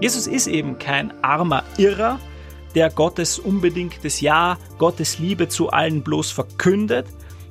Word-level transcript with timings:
Jesus 0.00 0.26
ist 0.26 0.46
eben 0.46 0.78
kein 0.78 1.12
armer 1.22 1.62
Irrer, 1.76 2.18
der 2.74 2.88
Gottes 2.90 3.38
unbedingtes 3.38 4.20
Ja, 4.20 4.58
Gottes 4.78 5.18
Liebe 5.18 5.48
zu 5.48 5.70
allen 5.70 6.02
bloß 6.02 6.30
verkündet, 6.30 7.06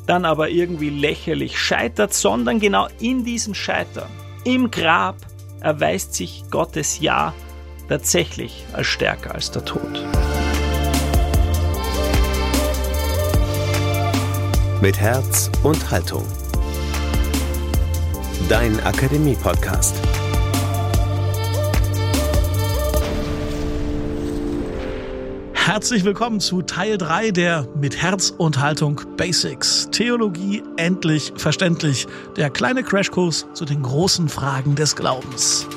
dann 0.08 0.26
aber 0.26 0.50
irgendwie 0.50 0.90
lächerlich 0.90 1.60
scheitert, 1.60 2.14
sondern 2.14 2.60
genau 2.60 2.88
in 3.00 3.24
diesem 3.24 3.54
Scheitern, 3.54 4.10
im 4.44 4.72
Grab, 4.72 5.18
erweist 5.60 6.16
sich 6.16 6.44
Gottes 6.50 7.00
Ja 7.00 7.34
tatsächlich 7.88 8.66
als 8.74 8.88
stärker 8.88 9.36
als 9.36 9.52
der 9.52 9.66
Tod. 9.66 10.06
Mit 14.82 15.00
Herz 15.00 15.52
und 15.64 15.92
Haltung. 15.92 16.26
Dein 18.48 18.80
Akademie-Podcast. 18.80 20.19
Herzlich 25.72 26.04
willkommen 26.04 26.40
zu 26.40 26.64
Teil 26.64 26.98
3 26.98 27.30
der 27.30 27.68
Mit 27.76 27.96
Herz 27.96 28.34
und 28.36 28.60
Haltung 28.60 29.02
Basics. 29.18 29.88
Theologie 29.92 30.64
endlich 30.78 31.32
verständlich. 31.36 32.08
Der 32.38 32.50
kleine 32.50 32.82
Crashkurs 32.82 33.46
zu 33.54 33.66
den 33.66 33.84
großen 33.84 34.30
Fragen 34.30 34.74
des 34.74 34.96
Glaubens. 34.96 35.68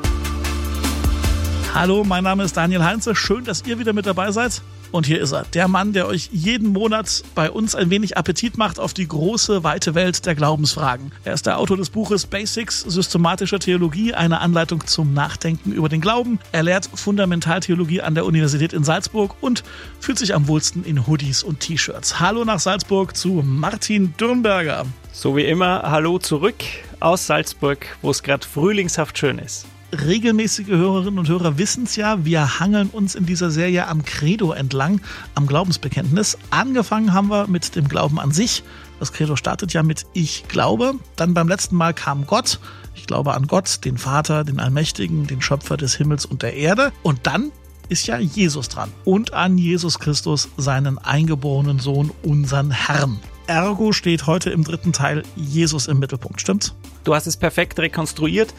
Hallo, 1.74 2.05
mein 2.05 2.24
Name 2.24 2.45
ist 2.45 2.56
Daniel 2.56 2.83
Heinze. 2.83 3.14
Schön, 3.14 3.45
dass 3.45 3.66
ihr 3.66 3.78
wieder 3.78 3.92
mit 3.92 4.06
dabei 4.06 4.30
seid. 4.30 4.62
Und 4.92 5.06
hier 5.06 5.23
ist 5.23 5.32
er, 5.32 5.45
der 5.55 5.69
Mann, 5.69 5.95
der 5.95 6.06
euch 6.06 6.28
jeden 6.32 6.69
Monat 6.69 7.24
bei 7.34 7.50
uns 7.50 7.74
ein 7.74 7.88
wenig 7.88 8.19
Appetit 8.19 8.59
macht 8.59 8.78
auf 8.78 8.92
die 8.92 9.09
große, 9.09 9.64
weite 9.64 9.95
Welt 9.95 10.27
der 10.27 10.34
Glaubensfragen. 10.34 11.12
Er 11.24 11.33
ist 11.33 11.46
der 11.46 11.59
Autor 11.59 11.78
des 11.78 11.88
Buches 11.88 12.27
Basics 12.27 12.80
systematischer 12.80 13.59
Theologie, 13.59 14.12
eine 14.12 14.41
Anleitung 14.41 14.86
zum 14.86 15.14
Nachdenken 15.14 15.73
über 15.73 15.88
den 15.88 16.02
Glauben. 16.02 16.38
Er 16.52 16.62
lehrt 16.62 16.91
Fundamentaltheologie 16.95 18.02
an 18.02 18.14
der 18.14 18.27
Universität 18.27 18.74
in 18.74 18.84
Salzburg 18.84 19.34
und 19.41 19.64
fühlt 19.98 20.19
sich 20.19 20.34
am 20.34 20.47
wohlsten 20.47 20.84
in 20.84 21.06
Hoodies 21.06 21.42
und 21.42 21.61
T-Shirts. 21.61 22.20
Hallo 22.20 22.45
nach 22.45 22.61
Salzburg 22.61 23.17
zu 23.17 23.42
Martin 23.42 24.12
Dürnberger. 24.20 24.84
So 25.11 25.36
wie 25.36 25.45
immer, 25.45 25.84
hallo 25.86 26.19
zurück 26.19 26.56
aus 27.00 27.27
Salzburg, 27.27 27.86
wo 28.02 28.11
es 28.11 28.22
gerade 28.22 28.47
frühlingshaft 28.47 29.17
schön 29.17 29.39
ist 29.39 29.67
regelmäßige 29.93 30.69
Hörerinnen 30.69 31.19
und 31.19 31.29
Hörer 31.29 31.59
wissen 31.59 31.85
es 31.85 31.97
ja, 31.97 32.25
wir 32.25 32.61
hangeln 32.61 32.89
uns 32.89 33.15
in 33.15 33.27
dieser 33.27 33.51
Serie 33.51 33.87
am 33.89 34.05
Credo 34.05 34.53
entlang, 34.53 35.01
am 35.35 35.47
Glaubensbekenntnis. 35.47 36.39
Angefangen 36.51 37.12
haben 37.12 37.29
wir 37.29 37.47
mit 37.47 37.77
dem 37.77 37.89
Glauben 37.89 38.19
an 38.19 38.33
sich. 38.33 38.63
Das 38.98 39.13
Credo 39.13 39.37
startet 39.37 39.73
ja 39.73 39.83
mit 39.83 40.07
Ich 40.15 40.45
glaube. 40.48 40.95
Dann 41.17 41.35
beim 41.35 41.48
letzten 41.48 41.77
Mal 41.77 41.93
kam 41.95 42.27
Gott. 42.27 42.61
Ich 42.95 43.07
glaube 43.07 43.35
an 43.35 43.47
Gott, 43.47 43.85
den 43.85 43.98
Vater, 43.98 44.45
den 44.45 44.61
Allmächtigen, 44.61 45.27
den 45.27 45.43
Schöpfer 45.43 45.77
des 45.77 45.95
Himmels 45.97 46.25
und 46.25 46.43
der 46.43 46.55
Erde. 46.55 46.93
Und 47.03 47.20
dann 47.27 47.51
ist 47.89 48.07
ja 48.07 48.19
Jesus 48.19 48.69
dran. 48.69 48.91
Und 49.05 49.35
an 49.35 49.59
Jesus 49.59 49.98
Christus, 49.98 50.48
seinen 50.57 50.98
eingeborenen 50.98 51.79
Sohn, 51.79 52.11
unseren 52.23 52.70
Herrn. 52.70 53.20
Ergo 53.53 53.92
steht 53.92 54.27
heute 54.27 54.48
im 54.48 54.64
dritten 54.64 54.95
Teil 54.95 55.25
Jesus 55.36 55.86
im 55.86 55.98
Mittelpunkt, 55.98 56.41
stimmt's? 56.41 56.75
Du 57.05 57.14
hast 57.14 57.27
es 57.27 57.36
perfekt 57.36 57.78
rekonstruiert. 57.78 58.55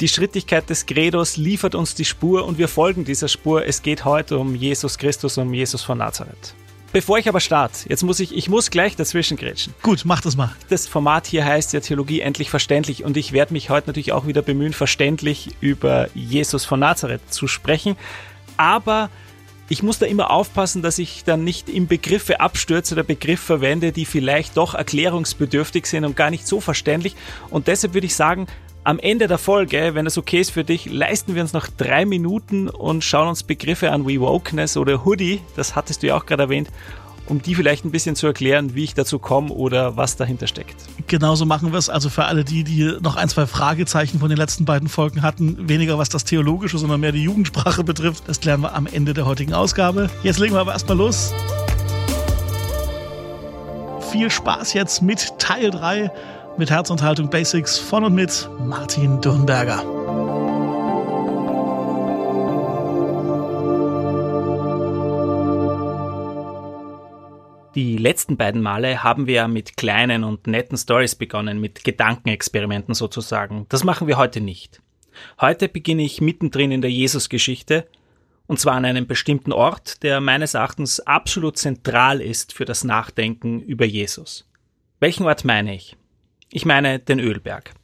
Die 0.00 0.08
Schrittigkeit 0.08 0.70
des 0.70 0.86
Credos 0.86 1.36
liefert 1.36 1.74
uns 1.74 1.94
die 1.94 2.06
Spur 2.06 2.46
und 2.46 2.56
wir 2.56 2.68
folgen 2.68 3.04
dieser 3.04 3.28
Spur. 3.28 3.66
Es 3.66 3.82
geht 3.82 4.06
heute 4.06 4.38
um 4.38 4.54
Jesus 4.54 4.96
Christus, 4.96 5.36
um 5.36 5.52
Jesus 5.52 5.82
von 5.82 5.98
Nazareth. 5.98 6.54
Bevor 6.94 7.18
ich 7.18 7.28
aber 7.28 7.40
starte, 7.40 7.90
jetzt 7.90 8.02
muss 8.02 8.20
ich, 8.20 8.34
ich 8.34 8.48
muss 8.48 8.70
gleich 8.70 8.96
dazwischen 8.96 9.36
grätschen. 9.36 9.74
Gut, 9.82 10.06
mach 10.06 10.22
das 10.22 10.34
mal. 10.34 10.56
Das 10.70 10.86
Format 10.86 11.26
hier 11.26 11.44
heißt 11.44 11.74
ja 11.74 11.80
Theologie 11.80 12.20
endlich 12.20 12.48
verständlich 12.48 13.04
und 13.04 13.18
ich 13.18 13.32
werde 13.32 13.52
mich 13.52 13.68
heute 13.68 13.88
natürlich 13.88 14.12
auch 14.12 14.26
wieder 14.26 14.40
bemühen, 14.40 14.72
verständlich 14.72 15.50
über 15.60 16.08
Jesus 16.14 16.64
von 16.64 16.80
Nazareth 16.80 17.20
zu 17.30 17.48
sprechen. 17.48 17.96
Aber 18.56 19.10
ich 19.68 19.82
muss 19.82 19.98
da 19.98 20.06
immer 20.06 20.30
aufpassen, 20.30 20.82
dass 20.82 20.98
ich 20.98 21.24
dann 21.24 21.44
nicht 21.44 21.68
in 21.68 21.86
Begriffe 21.86 22.40
abstürze 22.40 22.94
oder 22.94 23.02
Begriffe 23.02 23.44
verwende, 23.44 23.92
die 23.92 24.06
vielleicht 24.06 24.56
doch 24.56 24.74
erklärungsbedürftig 24.74 25.86
sind 25.86 26.04
und 26.04 26.16
gar 26.16 26.30
nicht 26.30 26.46
so 26.46 26.60
verständlich. 26.60 27.16
Und 27.50 27.66
deshalb 27.68 27.94
würde 27.94 28.06
ich 28.06 28.16
sagen, 28.16 28.46
am 28.84 28.98
Ende 28.98 29.26
der 29.26 29.36
Folge, 29.36 29.90
wenn 29.94 30.06
das 30.06 30.16
okay 30.16 30.40
ist 30.40 30.50
für 30.50 30.64
dich, 30.64 30.86
leisten 30.86 31.34
wir 31.34 31.42
uns 31.42 31.52
noch 31.52 31.66
drei 31.66 32.06
Minuten 32.06 32.70
und 32.70 33.04
schauen 33.04 33.28
uns 33.28 33.42
Begriffe 33.42 33.92
an 33.92 34.08
wie 34.08 34.20
Wokeness 34.20 34.78
oder 34.78 35.04
Hoodie, 35.04 35.40
das 35.56 35.76
hattest 35.76 36.02
du 36.02 36.06
ja 36.06 36.16
auch 36.16 36.24
gerade 36.24 36.44
erwähnt, 36.44 36.68
um 37.28 37.42
die 37.42 37.54
vielleicht 37.54 37.84
ein 37.84 37.90
bisschen 37.90 38.16
zu 38.16 38.26
erklären, 38.26 38.74
wie 38.74 38.84
ich 38.84 38.94
dazu 38.94 39.18
komme 39.18 39.50
oder 39.50 39.96
was 39.96 40.16
dahinter 40.16 40.46
steckt. 40.46 40.76
Genauso 41.06 41.44
machen 41.44 41.72
wir 41.72 41.78
es. 41.78 41.88
Also 41.88 42.08
für 42.10 42.24
alle 42.24 42.44
die, 42.44 42.64
die 42.64 42.96
noch 43.00 43.16
ein, 43.16 43.28
zwei 43.28 43.46
Fragezeichen 43.46 44.18
von 44.18 44.28
den 44.28 44.38
letzten 44.38 44.64
beiden 44.64 44.88
Folgen 44.88 45.22
hatten, 45.22 45.68
weniger 45.68 45.98
was 45.98 46.08
das 46.08 46.24
Theologische, 46.24 46.78
sondern 46.78 47.00
mehr 47.00 47.12
die 47.12 47.22
Jugendsprache 47.22 47.84
betrifft, 47.84 48.24
das 48.26 48.40
klären 48.40 48.60
wir 48.62 48.74
am 48.74 48.86
Ende 48.86 49.14
der 49.14 49.26
heutigen 49.26 49.54
Ausgabe. 49.54 50.10
Jetzt 50.22 50.38
legen 50.38 50.54
wir 50.54 50.60
aber 50.60 50.72
erstmal 50.72 50.96
los. 50.96 51.32
Viel 54.10 54.30
Spaß 54.30 54.72
jetzt 54.72 55.02
mit 55.02 55.38
Teil 55.38 55.70
3 55.70 56.10
mit 56.56 56.70
Herz 56.70 56.90
und 56.90 57.02
Haltung 57.02 57.30
Basics 57.30 57.78
von 57.78 58.04
und 58.04 58.14
mit 58.14 58.48
Martin 58.58 59.20
Dürnberger. 59.20 60.07
Die 67.78 67.96
letzten 67.96 68.36
beiden 68.36 68.60
Male 68.60 69.04
haben 69.04 69.28
wir 69.28 69.46
mit 69.46 69.76
kleinen 69.76 70.24
und 70.24 70.48
netten 70.48 70.76
Stories 70.76 71.14
begonnen, 71.14 71.60
mit 71.60 71.84
Gedankenexperimenten 71.84 72.92
sozusagen. 72.92 73.66
Das 73.68 73.84
machen 73.84 74.08
wir 74.08 74.16
heute 74.16 74.40
nicht. 74.40 74.82
Heute 75.40 75.68
beginne 75.68 76.02
ich 76.02 76.20
mittendrin 76.20 76.72
in 76.72 76.80
der 76.80 76.90
Jesusgeschichte, 76.90 77.86
und 78.48 78.58
zwar 78.58 78.74
an 78.74 78.84
einem 78.84 79.06
bestimmten 79.06 79.52
Ort, 79.52 80.02
der 80.02 80.20
meines 80.20 80.54
Erachtens 80.54 80.98
absolut 80.98 81.56
zentral 81.56 82.20
ist 82.20 82.52
für 82.52 82.64
das 82.64 82.82
Nachdenken 82.82 83.60
über 83.60 83.84
Jesus. 83.84 84.50
Welchen 84.98 85.26
Ort 85.26 85.44
meine 85.44 85.72
ich? 85.72 85.96
Ich 86.50 86.66
meine 86.66 86.98
den 86.98 87.20
Ölberg. 87.20 87.74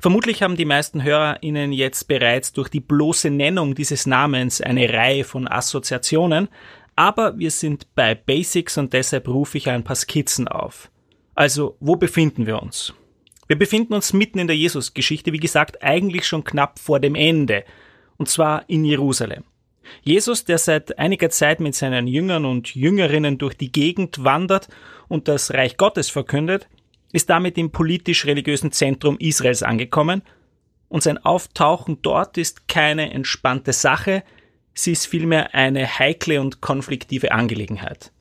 Vermutlich 0.00 0.42
haben 0.42 0.56
die 0.56 0.64
meisten 0.64 1.02
Hörer 1.02 1.42
Ihnen 1.42 1.72
jetzt 1.72 2.08
bereits 2.08 2.54
durch 2.54 2.70
die 2.70 2.80
bloße 2.80 3.28
Nennung 3.28 3.74
dieses 3.74 4.06
Namens 4.06 4.62
eine 4.62 4.90
Reihe 4.90 5.24
von 5.24 5.46
Assoziationen, 5.46 6.48
aber 6.96 7.38
wir 7.38 7.50
sind 7.50 7.94
bei 7.94 8.14
Basics 8.14 8.78
und 8.78 8.92
deshalb 8.92 9.28
rufe 9.28 9.58
ich 9.58 9.68
ein 9.68 9.84
paar 9.84 9.96
Skizzen 9.96 10.48
auf. 10.48 10.90
Also, 11.34 11.76
wo 11.80 11.96
befinden 11.96 12.46
wir 12.46 12.62
uns? 12.62 12.94
Wir 13.46 13.58
befinden 13.58 13.94
uns 13.94 14.12
mitten 14.12 14.38
in 14.38 14.46
der 14.46 14.56
Jesusgeschichte, 14.56 15.32
wie 15.32 15.38
gesagt, 15.38 15.82
eigentlich 15.82 16.26
schon 16.26 16.42
knapp 16.42 16.78
vor 16.78 16.98
dem 16.98 17.14
Ende, 17.14 17.64
und 18.16 18.28
zwar 18.28 18.68
in 18.68 18.84
Jerusalem. 18.84 19.44
Jesus, 20.02 20.44
der 20.44 20.58
seit 20.58 20.98
einiger 20.98 21.30
Zeit 21.30 21.60
mit 21.60 21.74
seinen 21.74 22.08
Jüngern 22.08 22.44
und 22.44 22.74
Jüngerinnen 22.74 23.38
durch 23.38 23.54
die 23.54 23.70
Gegend 23.70 24.24
wandert 24.24 24.68
und 25.06 25.28
das 25.28 25.52
Reich 25.52 25.76
Gottes 25.76 26.08
verkündet, 26.08 26.66
ist 27.12 27.30
damit 27.30 27.56
im 27.56 27.70
politisch-religiösen 27.70 28.72
Zentrum 28.72 29.16
Israels 29.18 29.62
angekommen, 29.62 30.22
und 30.88 31.02
sein 31.02 31.18
Auftauchen 31.18 31.98
dort 32.02 32.38
ist 32.38 32.68
keine 32.68 33.12
entspannte 33.12 33.72
Sache, 33.72 34.22
sie 34.76 34.92
ist 34.92 35.06
vielmehr 35.06 35.54
eine 35.54 35.98
heikle 35.98 36.40
und 36.40 36.60
konfliktive 36.60 37.32
Angelegenheit. 37.32 38.12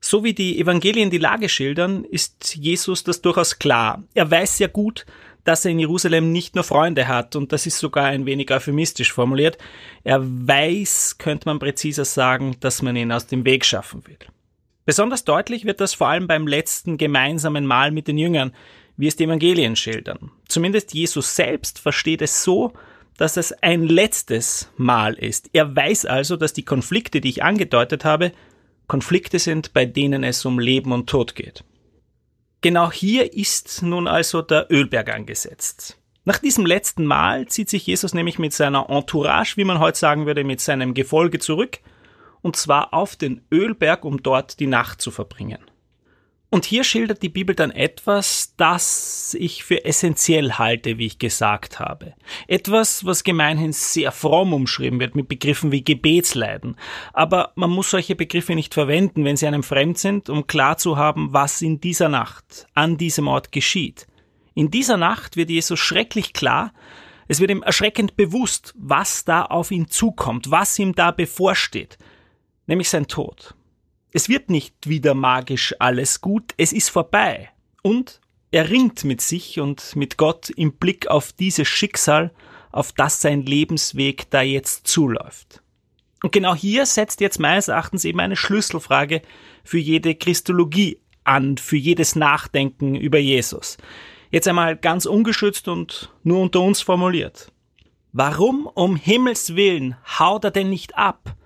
So 0.00 0.22
wie 0.22 0.34
die 0.34 0.60
Evangelien 0.60 1.10
die 1.10 1.18
Lage 1.18 1.48
schildern, 1.48 2.04
ist 2.04 2.54
Jesus 2.54 3.02
das 3.02 3.20
durchaus 3.20 3.58
klar. 3.58 4.04
Er 4.14 4.30
weiß 4.30 4.58
sehr 4.58 4.68
gut, 4.68 5.06
dass 5.42 5.64
er 5.64 5.72
in 5.72 5.78
Jerusalem 5.80 6.30
nicht 6.30 6.54
nur 6.54 6.62
Freunde 6.62 7.08
hat, 7.08 7.34
und 7.34 7.52
das 7.52 7.66
ist 7.66 7.78
sogar 7.78 8.04
ein 8.04 8.26
wenig 8.26 8.50
euphemistisch 8.50 9.12
formuliert. 9.12 9.58
Er 10.04 10.20
weiß, 10.22 11.16
könnte 11.18 11.48
man 11.48 11.58
präziser 11.58 12.04
sagen, 12.04 12.56
dass 12.60 12.82
man 12.82 12.96
ihn 12.96 13.10
aus 13.10 13.26
dem 13.26 13.44
Weg 13.44 13.64
schaffen 13.64 14.06
will. 14.06 14.18
Besonders 14.84 15.24
deutlich 15.24 15.64
wird 15.64 15.80
das 15.80 15.94
vor 15.94 16.08
allem 16.08 16.26
beim 16.26 16.46
letzten 16.46 16.96
gemeinsamen 16.96 17.66
Mahl 17.66 17.90
mit 17.90 18.08
den 18.08 18.18
Jüngern, 18.18 18.52
wie 18.96 19.06
es 19.06 19.16
die 19.16 19.24
Evangelien 19.24 19.74
schildern. 19.74 20.30
Zumindest 20.48 20.94
Jesus 20.94 21.34
selbst 21.34 21.78
versteht 21.78 22.22
es 22.22 22.44
so, 22.44 22.72
dass 23.18 23.36
es 23.36 23.52
ein 23.52 23.82
letztes 23.82 24.70
Mal 24.76 25.12
ist. 25.14 25.50
Er 25.52 25.76
weiß 25.76 26.06
also, 26.06 26.36
dass 26.36 26.54
die 26.54 26.64
Konflikte, 26.64 27.20
die 27.20 27.28
ich 27.28 27.42
angedeutet 27.42 28.06
habe, 28.06 28.32
Konflikte 28.86 29.38
sind, 29.38 29.74
bei 29.74 29.84
denen 29.84 30.24
es 30.24 30.44
um 30.46 30.58
Leben 30.58 30.92
und 30.92 31.10
Tod 31.10 31.34
geht. 31.34 31.64
Genau 32.62 32.90
hier 32.90 33.34
ist 33.34 33.82
nun 33.82 34.08
also 34.08 34.40
der 34.40 34.68
Ölberg 34.70 35.12
angesetzt. 35.12 35.98
Nach 36.24 36.38
diesem 36.38 36.64
letzten 36.64 37.06
Mal 37.06 37.46
zieht 37.48 37.68
sich 37.68 37.86
Jesus 37.86 38.14
nämlich 38.14 38.38
mit 38.38 38.52
seiner 38.52 38.88
Entourage, 38.88 39.56
wie 39.56 39.64
man 39.64 39.80
heute 39.80 39.98
sagen 39.98 40.26
würde, 40.26 40.44
mit 40.44 40.60
seinem 40.60 40.94
Gefolge 40.94 41.38
zurück, 41.38 41.80
und 42.40 42.56
zwar 42.56 42.94
auf 42.94 43.16
den 43.16 43.42
Ölberg, 43.52 44.04
um 44.04 44.22
dort 44.22 44.60
die 44.60 44.66
Nacht 44.66 45.02
zu 45.02 45.10
verbringen. 45.10 45.58
Und 46.50 46.64
hier 46.64 46.82
schildert 46.82 47.22
die 47.22 47.28
Bibel 47.28 47.54
dann 47.54 47.70
etwas, 47.70 48.54
das 48.56 49.36
ich 49.38 49.64
für 49.64 49.84
essentiell 49.84 50.52
halte, 50.52 50.96
wie 50.96 51.04
ich 51.04 51.18
gesagt 51.18 51.78
habe. 51.78 52.14
Etwas, 52.46 53.04
was 53.04 53.22
gemeinhin 53.22 53.72
sehr 53.72 54.12
fromm 54.12 54.54
umschrieben 54.54 54.98
wird 54.98 55.14
mit 55.14 55.28
Begriffen 55.28 55.72
wie 55.72 55.84
Gebetsleiden. 55.84 56.76
Aber 57.12 57.52
man 57.54 57.68
muss 57.68 57.90
solche 57.90 58.16
Begriffe 58.16 58.54
nicht 58.54 58.72
verwenden, 58.72 59.26
wenn 59.26 59.36
sie 59.36 59.46
einem 59.46 59.62
fremd 59.62 59.98
sind, 59.98 60.30
um 60.30 60.46
klar 60.46 60.78
zu 60.78 60.96
haben, 60.96 61.34
was 61.34 61.60
in 61.60 61.82
dieser 61.82 62.08
Nacht, 62.08 62.66
an 62.72 62.96
diesem 62.96 63.28
Ort 63.28 63.52
geschieht. 63.52 64.06
In 64.54 64.70
dieser 64.70 64.96
Nacht 64.96 65.36
wird 65.36 65.50
Jesus 65.50 65.78
schrecklich 65.78 66.32
klar, 66.32 66.72
Es 67.30 67.40
wird 67.40 67.50
ihm 67.50 67.62
erschreckend 67.62 68.16
bewusst, 68.16 68.74
was 68.76 69.24
da 69.24 69.42
auf 69.42 69.70
ihn 69.70 69.88
zukommt, 69.88 70.50
was 70.50 70.78
ihm 70.78 70.94
da 70.94 71.10
bevorsteht, 71.10 71.98
nämlich 72.66 72.88
sein 72.88 73.06
Tod. 73.06 73.54
Es 74.12 74.28
wird 74.28 74.48
nicht 74.50 74.88
wieder 74.88 75.14
magisch 75.14 75.74
alles 75.78 76.20
gut, 76.20 76.54
es 76.56 76.72
ist 76.72 76.88
vorbei. 76.88 77.50
Und 77.82 78.20
er 78.50 78.70
ringt 78.70 79.04
mit 79.04 79.20
sich 79.20 79.60
und 79.60 79.94
mit 79.96 80.16
Gott 80.16 80.48
im 80.50 80.72
Blick 80.72 81.08
auf 81.08 81.32
dieses 81.32 81.68
Schicksal, 81.68 82.32
auf 82.72 82.92
das 82.92 83.20
sein 83.20 83.42
Lebensweg 83.42 84.30
da 84.30 84.40
jetzt 84.40 84.86
zuläuft. 84.86 85.62
Und 86.22 86.32
genau 86.32 86.54
hier 86.54 86.86
setzt 86.86 87.20
jetzt 87.20 87.38
meines 87.38 87.68
Erachtens 87.68 88.04
eben 88.04 88.20
eine 88.20 88.36
Schlüsselfrage 88.36 89.22
für 89.62 89.78
jede 89.78 90.14
Christologie 90.14 90.98
an, 91.24 91.58
für 91.58 91.76
jedes 91.76 92.16
Nachdenken 92.16 92.94
über 92.94 93.18
Jesus. 93.18 93.76
Jetzt 94.30 94.48
einmal 94.48 94.76
ganz 94.76 95.06
ungeschützt 95.06 95.68
und 95.68 96.12
nur 96.22 96.40
unter 96.40 96.60
uns 96.60 96.80
formuliert. 96.80 97.52
Warum 98.12 98.66
um 98.66 98.96
Himmels 98.96 99.54
willen 99.54 99.96
haut 100.18 100.44
er 100.44 100.50
denn 100.50 100.70
nicht 100.70 100.96
ab? 100.96 101.36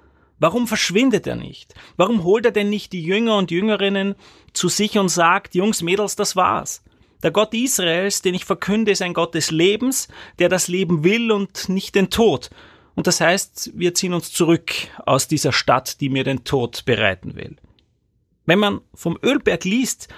Warum 0.43 0.67
verschwindet 0.67 1.29
er 1.29 1.37
nicht? 1.37 1.73
Warum 1.97 2.25
holt 2.25 2.45
er 2.45 2.51
denn 2.51 2.69
nicht 2.69 2.93
die 2.93 3.05
Jünger 3.05 3.37
und 3.37 3.53
Jüngerinnen 3.53 4.17
zu 4.53 4.69
sich 4.69 4.99
und 4.99 5.09
sagt, 5.09 5.55
Jungs, 5.55 5.83
Mädels, 5.83 6.17
das 6.17 6.35
war's? 6.35 6.83
Der 7.23 7.31
Gott 7.31 7.55
Israels, 7.55 8.23
den 8.23 8.35
ich 8.35 8.45
verkünde, 8.45 8.91
ist 8.91 9.03
ein 9.03 9.15
Gott 9.15 9.37
des 9.37 9.53
Lebens, 9.53 10.09
der 10.41 10.49
das 10.49 10.67
Leben 10.67 11.05
will 11.05 11.31
und 11.31 11.69
nicht 11.69 11.95
den 11.95 12.11
Tod. 12.11 12.51
Und 12.97 13.07
das 13.07 13.21
heißt, 13.21 13.71
wir 13.75 13.95
ziehen 13.95 14.15
uns 14.15 14.33
zurück 14.33 14.73
aus 15.07 15.29
dieser 15.29 15.53
Stadt, 15.53 16.01
die 16.01 16.09
mir 16.09 16.25
den 16.25 16.43
Tod 16.43 16.87
bereiten 16.87 17.37
will. 17.37 17.55
Wenn 18.45 18.59
man 18.59 18.81
vom 18.95 19.17
Ölberg 19.23 19.63
liest, 19.63 20.09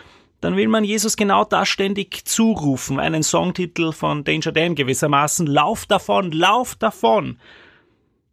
dann 0.40 0.56
will 0.56 0.68
man 0.68 0.84
Jesus 0.84 1.18
genau 1.18 1.44
das 1.44 1.68
ständig 1.68 2.26
zurufen, 2.26 2.98
einen 2.98 3.24
Songtitel 3.24 3.92
von 3.92 4.24
Danger 4.24 4.52
Dan 4.52 4.74
gewissermaßen, 4.74 5.46
Lauf 5.46 5.84
davon, 5.84 6.32
lauf 6.32 6.76
davon. 6.76 7.36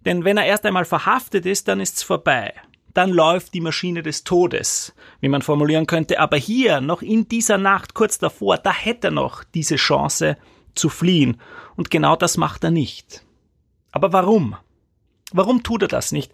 Denn 0.06 0.24
wenn 0.24 0.38
er 0.38 0.45
erst 0.45 0.65
einmal 0.65 0.86
verhaftet 0.86 1.45
ist, 1.45 1.68
dann 1.68 1.80
ist's 1.80 2.03
vorbei. 2.03 2.53
Dann 2.94 3.09
läuft 3.09 3.53
die 3.53 3.62
Maschine 3.62 4.03
des 4.03 4.24
Todes, 4.24 4.94
wie 5.21 5.30
man 5.30 5.42
formulieren 5.42 5.88
könnte. 5.88 6.19
Aber 6.19 6.38
hier, 6.38 6.81
noch 6.81 7.01
in 7.01 7.27
dieser 7.27 7.57
Nacht, 7.57 7.94
kurz 7.94 8.18
davor, 8.18 8.57
da 8.57 8.74
hätte 8.74 9.07
er 9.07 9.12
noch 9.12 9.44
diese 9.44 9.77
Chance 9.77 10.38
zu 10.75 10.89
fliehen. 10.89 11.39
Und 11.75 11.89
genau 11.89 12.15
das 12.15 12.38
macht 12.38 12.63
er 12.63 12.71
nicht. 12.71 13.24
Aber 13.92 14.12
warum? 14.12 14.56
Warum 15.31 15.63
tut 15.63 15.83
er 15.83 15.88
das 15.88 16.12
nicht? 16.12 16.33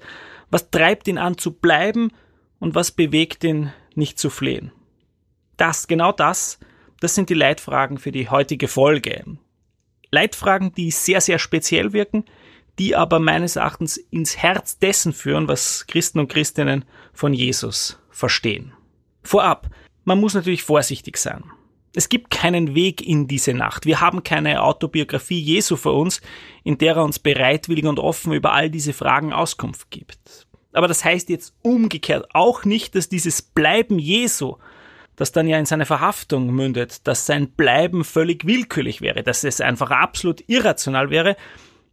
Was 0.49 0.71
treibt 0.71 1.07
ihn 1.07 1.17
an 1.17 1.37
zu 1.37 1.51
bleiben 1.51 2.11
und 2.59 2.73
was 2.73 2.91
bewegt 2.91 3.43
ihn 3.43 3.71
nicht 3.93 4.17
zu 4.17 4.29
flehen? 4.29 4.71
Das, 5.57 5.87
genau 5.87 6.11
das, 6.11 6.59
das 6.99 7.13
sind 7.13 7.29
die 7.29 7.35
Leitfragen 7.35 7.97
für 7.97 8.11
die 8.11 8.29
heutige 8.29 8.67
Folge. 8.67 9.37
Leitfragen, 10.09 10.73
die 10.73 10.91
sehr, 10.91 11.21
sehr 11.21 11.37
speziell 11.37 11.93
wirken, 11.93 12.25
die 12.79 12.95
aber 12.95 13.19
meines 13.19 13.55
Erachtens 13.55 13.97
ins 13.97 14.37
Herz 14.37 14.77
dessen 14.79 15.13
führen, 15.13 15.47
was 15.47 15.85
Christen 15.87 16.19
und 16.19 16.29
Christinnen 16.29 16.85
von 17.13 17.33
Jesus 17.33 17.99
verstehen. 18.09 18.73
Vorab, 19.23 19.69
man 20.05 20.19
muss 20.19 20.33
natürlich 20.33 20.63
vorsichtig 20.63 21.17
sein. 21.17 21.43
Es 21.93 22.09
gibt 22.09 22.29
keinen 22.29 22.75
Weg 22.75 23.01
in 23.01 23.27
diese 23.27 23.53
Nacht. 23.53 23.85
Wir 23.85 24.01
haben 24.01 24.23
keine 24.23 24.61
Autobiografie 24.61 25.39
Jesu 25.39 25.75
vor 25.75 25.95
uns, 25.95 26.21
in 26.63 26.77
der 26.77 26.95
er 26.95 27.03
uns 27.03 27.17
bereitwillig 27.17 27.85
und 27.85 27.99
offen 27.99 28.33
über 28.33 28.53
all 28.53 28.69
diese 28.69 28.93
Fragen 28.93 29.33
Auskunft 29.33 29.89
gibt. 29.89 30.47
Aber 30.73 30.87
das 30.87 31.03
heißt 31.03 31.29
jetzt 31.29 31.55
umgekehrt 31.63 32.27
auch 32.33 32.65
nicht, 32.65 32.93
dass 32.93 33.09
dieses 33.09 33.41
Bleiben 33.41 33.97
Jesu, 33.97 34.57
das 35.15 35.31
dann 35.31 35.47
ja 35.47 35.57
in 35.57 35.65
seine 35.65 35.87
Verhaftung 35.87 36.53
mündet, 36.53 37.07
dass 37.07 37.25
sein 37.25 37.49
Bleiben 37.49 38.03
völlig 38.03 38.45
willkürlich 38.45 39.01
wäre, 39.01 39.23
dass 39.23 39.43
es 39.43 39.59
einfach 39.59 39.89
absolut 39.89 40.43
irrational 40.47 41.09
wäre. 41.09 41.35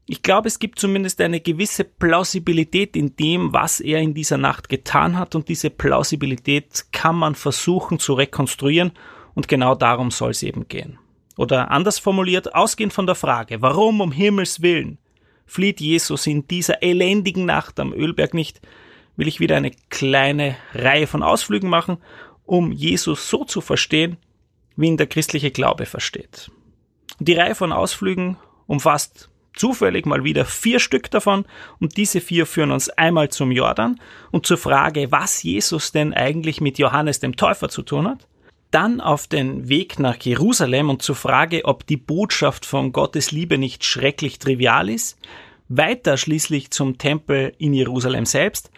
Ich 0.07 0.23
glaube, 0.23 0.49
es 0.49 0.59
gibt 0.59 0.79
zumindest 0.79 1.21
eine 1.21 1.41
gewisse 1.41 1.85
Plausibilität 1.85 2.95
in 2.95 3.17
dem, 3.17 3.55
was 3.55 3.81
er 3.81 4.01
in 4.01 4.13
dieser 4.13 4.37
Nacht 4.37 4.69
getan 4.69 5.19
hat, 5.19 5.35
und 5.35 5.49
diese 5.49 5.71
Plausibilität 5.71 6.85
kann 6.93 7.17
man 7.17 7.35
versuchen 7.35 7.99
zu 7.99 8.13
rekonstruieren 8.13 8.93
und 9.35 9.49
genau 9.49 9.75
darum 9.75 10.11
soll 10.11 10.33
es 10.33 10.43
eben 10.43 10.69
gehen. 10.69 10.99
Oder 11.37 11.71
anders 11.71 11.99
formuliert, 11.99 12.55
ausgehend 12.55 12.93
von 12.93 13.07
der 13.07 13.15
Frage, 13.15 13.63
warum 13.63 14.01
um 14.01 14.13
Himmels 14.13 14.61
willen 14.61 14.99
flieht 15.47 15.81
Jesus 15.81 16.27
in 16.27 16.47
dieser 16.49 16.83
elendigen 16.83 17.45
Nacht 17.45 17.79
am 17.79 17.93
Ölberg 17.93 18.35
nicht, 18.35 18.61
will 19.17 19.29
ich 19.29 19.41
wieder 19.41 19.57
eine 19.57 19.73
kleine 19.91 20.57
Reihe 20.75 21.07
von 21.07 21.23
Ausflügen 21.23 21.69
machen, 21.69 21.99
um 22.45 22.73
Jesus 22.73 23.29
so 23.29 23.45
zu 23.45 23.61
verstehen, 23.61 24.17
wie 24.77 24.89
ihn 24.89 24.97
der 24.97 25.07
christliche 25.07 25.51
Glaube 25.51 25.87
versteht. 25.87 26.51
Die 27.21 27.35
Reihe 27.35 27.55
von 27.55 27.73
Ausflügen 27.73 28.37
umfasst 28.67 29.31
zufällig 29.55 30.07
mal 30.07 30.25
wieder 30.25 30.45
vier 30.45 30.81
Stück 30.81 31.11
davon 31.11 31.45
und 31.81 31.97
diese 31.97 32.21
vier 32.21 32.47
führen 32.47 32.71
uns 32.71 32.89
einmal 32.91 33.29
zum 33.31 33.51
Jordan 33.51 34.01
und 34.31 34.47
zur 34.47 34.59
Frage, 34.59 35.11
was 35.11 35.43
Jesus 35.43 35.93
denn 35.93 36.13
eigentlich 36.13 36.61
mit 36.61 36.79
Johannes 36.79 37.21
dem 37.21 37.37
Täufer 37.37 37.69
zu 37.69 37.83
tun 37.83 38.09
hat, 38.09 38.27
dann 38.71 39.01
auf 39.01 39.29
den 39.29 39.69
Weg 39.69 40.01
nach 40.01 40.17
Jerusalem 40.17 40.91
und 40.91 41.03
zur 41.03 41.15
Frage, 41.15 41.65
ob 41.65 41.87
die 41.87 41.97
Botschaft 41.97 42.67
von 42.67 42.93
Gottes 42.93 43.31
Liebe 43.31 43.57
nicht 43.57 43.85
schrecklich 43.85 44.41
trivial 44.41 44.91
ist, 44.91 45.17
weiter 45.69 46.17
schließlich 46.17 46.71
zum 46.71 46.99
Tempel 46.99 47.53
in 47.59 47.73
Jerusalem 47.73 48.27
selbst 48.27 48.71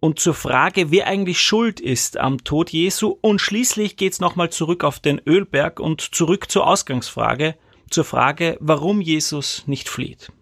und 0.00 0.18
zur 0.18 0.34
Frage, 0.34 0.90
wer 0.90 1.06
eigentlich 1.06 1.40
schuld 1.40 1.80
ist 1.80 2.18
am 2.18 2.44
Tod 2.44 2.70
Jesu 2.70 3.16
und 3.20 3.40
schließlich 3.40 3.96
geht's 3.96 4.20
nochmal 4.20 4.50
zurück 4.50 4.84
auf 4.84 4.98
den 5.00 5.20
Ölberg 5.26 5.80
und 5.80 6.00
zurück 6.00 6.50
zur 6.50 6.66
Ausgangsfrage, 6.66 7.54
zur 7.90 8.04
Frage, 8.04 8.56
warum 8.60 9.00
Jesus 9.00 9.64
nicht 9.66 9.88
flieht. 9.88 10.32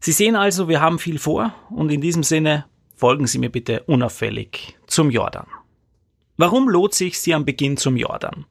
Sie 0.00 0.12
sehen 0.12 0.36
also, 0.36 0.68
wir 0.68 0.80
haben 0.80 0.98
viel 0.98 1.18
vor 1.18 1.54
und 1.70 1.90
in 1.90 2.00
diesem 2.00 2.22
Sinne 2.22 2.66
folgen 2.94 3.26
Sie 3.26 3.38
mir 3.38 3.50
bitte 3.50 3.82
unauffällig 3.84 4.76
zum 4.86 5.10
Jordan. 5.10 5.46
Warum 6.36 6.68
lohnt 6.68 6.94
sich 6.94 7.20
sie 7.20 7.32
am 7.32 7.44
Beginn 7.44 7.76
zum 7.76 7.96
Jordan? 7.96 8.44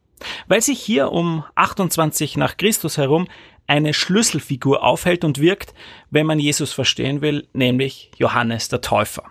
Weil 0.47 0.61
sich 0.61 0.79
hier 0.79 1.11
um 1.11 1.43
28 1.55 2.37
nach 2.37 2.55
Christus 2.55 2.97
herum 2.97 3.27
eine 3.67 3.93
Schlüsselfigur 3.93 4.83
aufhält 4.83 5.23
und 5.23 5.39
wirkt, 5.39 5.73
wenn 6.09 6.25
man 6.25 6.39
Jesus 6.39 6.71
verstehen 6.71 7.21
will, 7.21 7.47
nämlich 7.53 8.11
Johannes 8.17 8.69
der 8.69 8.81
Täufer. 8.81 9.23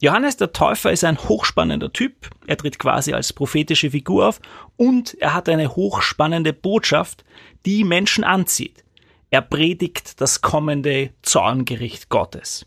Johannes 0.00 0.36
der 0.36 0.52
Täufer 0.52 0.92
ist 0.92 1.02
ein 1.02 1.18
hochspannender 1.18 1.92
Typ, 1.92 2.30
er 2.46 2.56
tritt 2.56 2.78
quasi 2.78 3.12
als 3.12 3.32
prophetische 3.32 3.90
Figur 3.90 4.28
auf 4.28 4.40
und 4.76 5.14
er 5.20 5.34
hat 5.34 5.48
eine 5.48 5.74
hochspannende 5.74 6.52
Botschaft, 6.52 7.24
die 7.66 7.84
Menschen 7.84 8.24
anzieht. 8.24 8.84
Er 9.30 9.42
predigt 9.42 10.20
das 10.20 10.40
kommende 10.40 11.10
Zorngericht 11.22 12.08
Gottes. 12.08 12.66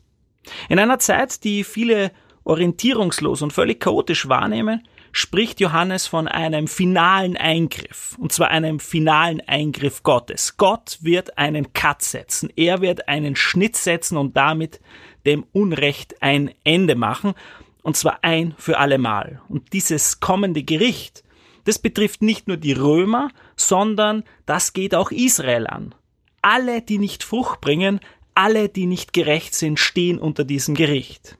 In 0.69 0.79
einer 0.79 0.99
Zeit, 0.99 1.43
die 1.43 1.63
viele 1.63 2.11
orientierungslos 2.43 3.41
und 3.41 3.53
völlig 3.53 3.79
chaotisch 3.79 4.27
wahrnehmen, 4.27 4.87
spricht 5.11 5.59
Johannes 5.59 6.07
von 6.07 6.27
einem 6.27 6.67
finalen 6.67 7.35
Eingriff, 7.35 8.15
und 8.17 8.31
zwar 8.31 8.49
einem 8.49 8.79
finalen 8.79 9.41
Eingriff 9.41 10.03
Gottes. 10.03 10.57
Gott 10.57 10.99
wird 11.01 11.37
einen 11.37 11.73
Cut 11.73 12.01
setzen, 12.01 12.51
er 12.55 12.81
wird 12.81 13.07
einen 13.07 13.35
Schnitt 13.35 13.75
setzen 13.75 14.17
und 14.17 14.37
damit 14.37 14.79
dem 15.25 15.45
Unrecht 15.51 16.21
ein 16.21 16.51
Ende 16.63 16.95
machen, 16.95 17.33
und 17.83 17.97
zwar 17.97 18.23
ein 18.23 18.53
für 18.57 18.77
allemal. 18.77 19.41
Und 19.49 19.73
dieses 19.73 20.19
kommende 20.19 20.63
Gericht, 20.63 21.23
das 21.63 21.79
betrifft 21.79 22.21
nicht 22.21 22.47
nur 22.47 22.57
die 22.57 22.73
Römer, 22.73 23.29
sondern 23.55 24.23
das 24.45 24.73
geht 24.73 24.95
auch 24.95 25.11
Israel 25.11 25.67
an. 25.67 25.95
Alle, 26.41 26.81
die 26.81 26.97
nicht 26.97 27.23
Frucht 27.23 27.61
bringen, 27.61 27.99
alle, 28.33 28.69
die 28.69 28.85
nicht 28.85 29.13
gerecht 29.13 29.53
sind, 29.53 29.79
stehen 29.79 30.17
unter 30.17 30.43
diesem 30.43 30.75
Gericht. 30.75 31.37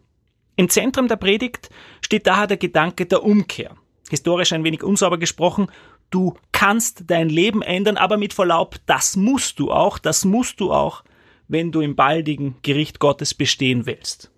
Im 0.55 0.69
Zentrum 0.69 1.07
der 1.07 1.15
Predigt 1.15 1.69
steht 2.01 2.27
daher 2.27 2.47
der 2.47 2.57
Gedanke 2.57 3.05
der 3.05 3.23
Umkehr. 3.23 3.75
Historisch 4.09 4.53
ein 4.53 4.63
wenig 4.63 4.83
unsauber 4.83 5.17
gesprochen, 5.17 5.67
du 6.09 6.35
kannst 6.51 7.05
dein 7.07 7.29
Leben 7.29 7.61
ändern, 7.61 7.97
aber 7.97 8.17
mit 8.17 8.33
Verlaub, 8.33 8.75
das 8.85 9.15
musst 9.15 9.59
du 9.59 9.71
auch, 9.71 9.97
das 9.97 10.25
musst 10.25 10.59
du 10.59 10.71
auch, 10.71 11.03
wenn 11.47 11.71
du 11.71 11.81
im 11.81 11.95
baldigen 11.95 12.55
Gericht 12.61 12.99
Gottes 12.99 13.33
bestehen 13.33 13.85
willst. 13.85 14.31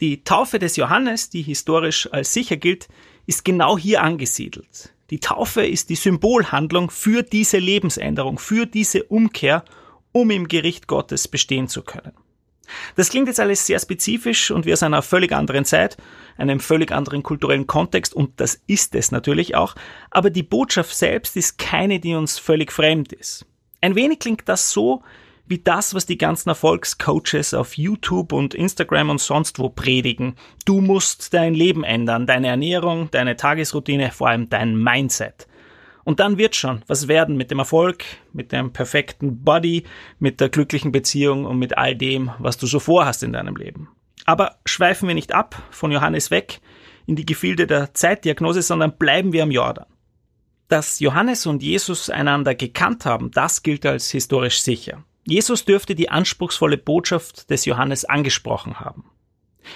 Die 0.00 0.24
Taufe 0.24 0.58
des 0.58 0.76
Johannes, 0.76 1.30
die 1.30 1.42
historisch 1.42 2.08
als 2.12 2.34
sicher 2.34 2.56
gilt, 2.56 2.88
ist 3.26 3.44
genau 3.44 3.78
hier 3.78 4.02
angesiedelt. 4.02 4.92
Die 5.10 5.20
Taufe 5.20 5.66
ist 5.66 5.90
die 5.90 5.94
Symbolhandlung 5.96 6.90
für 6.90 7.22
diese 7.22 7.58
Lebensänderung, 7.58 8.38
für 8.38 8.66
diese 8.66 9.04
Umkehr, 9.04 9.64
um 10.12 10.30
im 10.30 10.48
Gericht 10.48 10.86
Gottes 10.86 11.28
bestehen 11.28 11.68
zu 11.68 11.82
können. 11.82 12.12
Das 12.96 13.10
klingt 13.10 13.28
jetzt 13.28 13.40
alles 13.40 13.66
sehr 13.66 13.78
spezifisch 13.78 14.50
und 14.50 14.64
wir 14.64 14.72
aus 14.72 14.82
einer 14.82 15.02
völlig 15.02 15.32
anderen 15.32 15.64
Zeit, 15.64 15.96
einem 16.36 16.60
völlig 16.60 16.92
anderen 16.92 17.22
kulturellen 17.22 17.66
Kontext 17.66 18.14
und 18.14 18.40
das 18.40 18.62
ist 18.66 18.94
es 18.94 19.10
natürlich 19.10 19.54
auch, 19.54 19.74
aber 20.10 20.30
die 20.30 20.42
Botschaft 20.42 20.96
selbst 20.96 21.36
ist 21.36 21.58
keine, 21.58 22.00
die 22.00 22.14
uns 22.14 22.38
völlig 22.38 22.72
fremd 22.72 23.12
ist. 23.12 23.44
Ein 23.80 23.94
wenig 23.94 24.20
klingt 24.20 24.48
das 24.48 24.70
so, 24.70 25.02
wie 25.46 25.58
das, 25.58 25.94
was 25.94 26.06
die 26.06 26.18
ganzen 26.18 26.48
Erfolgscoaches 26.48 27.54
auf 27.54 27.76
YouTube 27.76 28.32
und 28.32 28.54
Instagram 28.54 29.10
und 29.10 29.20
sonst 29.20 29.58
wo 29.58 29.68
predigen. 29.68 30.36
Du 30.64 30.80
musst 30.80 31.34
dein 31.34 31.54
Leben 31.54 31.84
ändern, 31.84 32.26
deine 32.26 32.48
Ernährung, 32.48 33.10
deine 33.10 33.36
Tagesroutine, 33.36 34.10
vor 34.10 34.28
allem 34.28 34.48
dein 34.48 34.76
Mindset. 34.76 35.46
Und 36.04 36.20
dann 36.20 36.38
wird 36.38 36.56
schon 36.56 36.82
was 36.86 37.08
werden 37.08 37.36
mit 37.36 37.50
dem 37.50 37.58
Erfolg, 37.58 38.04
mit 38.32 38.52
dem 38.52 38.72
perfekten 38.72 39.44
Body, 39.44 39.84
mit 40.18 40.40
der 40.40 40.48
glücklichen 40.48 40.92
Beziehung 40.92 41.44
und 41.44 41.58
mit 41.58 41.78
all 41.78 41.94
dem, 41.94 42.30
was 42.38 42.56
du 42.56 42.66
so 42.66 42.80
vorhast 42.80 43.22
in 43.22 43.32
deinem 43.32 43.56
Leben. 43.56 43.88
Aber 44.24 44.56
schweifen 44.64 45.08
wir 45.08 45.14
nicht 45.14 45.34
ab 45.34 45.60
von 45.70 45.92
Johannes 45.92 46.30
weg 46.30 46.60
in 47.06 47.16
die 47.16 47.26
Gefilde 47.26 47.66
der 47.66 47.94
Zeitdiagnose, 47.94 48.62
sondern 48.62 48.96
bleiben 48.96 49.32
wir 49.32 49.42
am 49.42 49.50
Jordan. 49.50 49.86
Dass 50.68 51.00
Johannes 51.00 51.46
und 51.46 51.62
Jesus 51.62 52.08
einander 52.08 52.54
gekannt 52.54 53.04
haben, 53.04 53.30
das 53.30 53.62
gilt 53.62 53.84
als 53.84 54.10
historisch 54.10 54.62
sicher. 54.62 55.04
Jesus 55.24 55.64
dürfte 55.64 55.94
die 55.94 56.10
anspruchsvolle 56.10 56.78
Botschaft 56.78 57.50
des 57.50 57.64
Johannes 57.64 58.04
angesprochen 58.04 58.80
haben. 58.80 59.04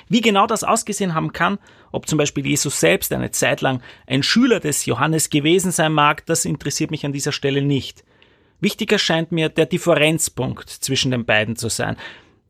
Wie 0.09 0.21
genau 0.21 0.47
das 0.47 0.65
ausgesehen 0.65 1.15
haben 1.15 1.33
kann, 1.33 1.59
ob 1.93 2.09
zum 2.09 2.19
Beispiel 2.19 2.47
Jesus 2.47 2.81
selbst 2.81 3.13
eine 3.13 3.31
Zeit 3.31 3.61
lang 3.61 3.83
ein 4.07 4.23
Schüler 4.23 4.61
des 4.61 4.85
Johannes 4.87 5.31
gewesen 5.31 5.71
sein 5.71 5.93
mag, 5.93 6.27
das 6.27 6.45
interessiert 6.45 6.91
mich 6.91 7.07
an 7.07 7.13
dieser 7.13 7.33
Stelle 7.33 7.63
nicht. 7.63 8.05
Wichtiger 8.61 8.99
scheint 8.99 9.33
mir 9.33 9.49
der 9.49 9.67
Differenzpunkt 9.67 10.69
zwischen 10.69 11.11
den 11.11 11.25
beiden 11.25 11.57
zu 11.57 11.69
sein, 11.69 11.97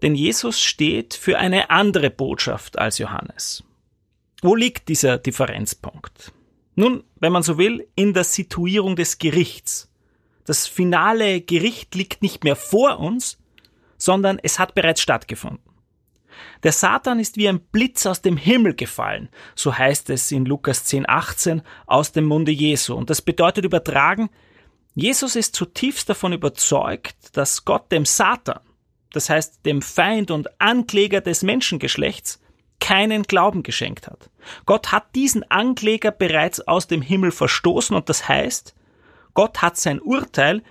denn 0.02 0.14
Jesus 0.14 0.60
steht 0.60 1.14
für 1.14 1.38
eine 1.38 1.70
andere 1.70 2.10
Botschaft 2.10 2.78
als 2.78 2.98
Johannes. 2.98 3.64
Wo 4.42 4.54
liegt 4.54 4.88
dieser 4.88 5.18
Differenzpunkt? 5.18 6.32
Nun, 6.74 7.04
wenn 7.18 7.32
man 7.32 7.42
so 7.42 7.58
will, 7.58 7.86
in 7.96 8.12
der 8.12 8.24
Situierung 8.24 8.96
des 8.96 9.18
Gerichts. 9.18 9.90
Das 10.46 10.66
finale 10.66 11.40
Gericht 11.40 11.94
liegt 11.94 12.22
nicht 12.22 12.44
mehr 12.44 12.56
vor 12.56 12.98
uns, 12.98 13.38
sondern 13.98 14.38
es 14.42 14.58
hat 14.58 14.74
bereits 14.74 15.00
stattgefunden. 15.00 15.64
Der 16.62 16.72
Satan 16.72 17.18
ist 17.18 17.36
wie 17.36 17.48
ein 17.48 17.60
Blitz 17.60 18.06
aus 18.06 18.22
dem 18.22 18.36
Himmel 18.36 18.74
gefallen, 18.74 19.28
so 19.54 19.76
heißt 19.76 20.10
es 20.10 20.30
in 20.32 20.44
Lukas 20.44 20.84
10, 20.84 21.08
18 21.08 21.62
aus 21.86 22.12
dem 22.12 22.24
Munde 22.24 22.52
Jesu. 22.52 22.94
Und 22.94 23.10
das 23.10 23.22
bedeutet 23.22 23.64
übertragen, 23.64 24.30
Jesus 24.94 25.36
ist 25.36 25.54
zutiefst 25.54 26.08
davon 26.08 26.32
überzeugt, 26.32 27.36
dass 27.36 27.64
Gott 27.64 27.92
dem 27.92 28.04
Satan, 28.04 28.60
das 29.12 29.28
heißt 29.28 29.64
dem 29.66 29.82
Feind 29.82 30.30
und 30.30 30.60
Ankläger 30.60 31.20
des 31.20 31.42
Menschengeschlechts, 31.42 32.40
keinen 32.80 33.22
Glauben 33.22 33.62
geschenkt 33.62 34.06
hat. 34.06 34.30
Gott 34.64 34.92
hat 34.92 35.14
diesen 35.14 35.50
Ankläger 35.50 36.10
bereits 36.10 36.60
aus 36.60 36.86
dem 36.86 37.02
Himmel 37.02 37.30
verstoßen 37.30 37.96
und 37.96 38.08
das 38.08 38.28
heißt, 38.28 38.74
Gott 39.36 39.60
hat 39.60 39.76
sein 39.76 40.00
Urteil 40.00 40.62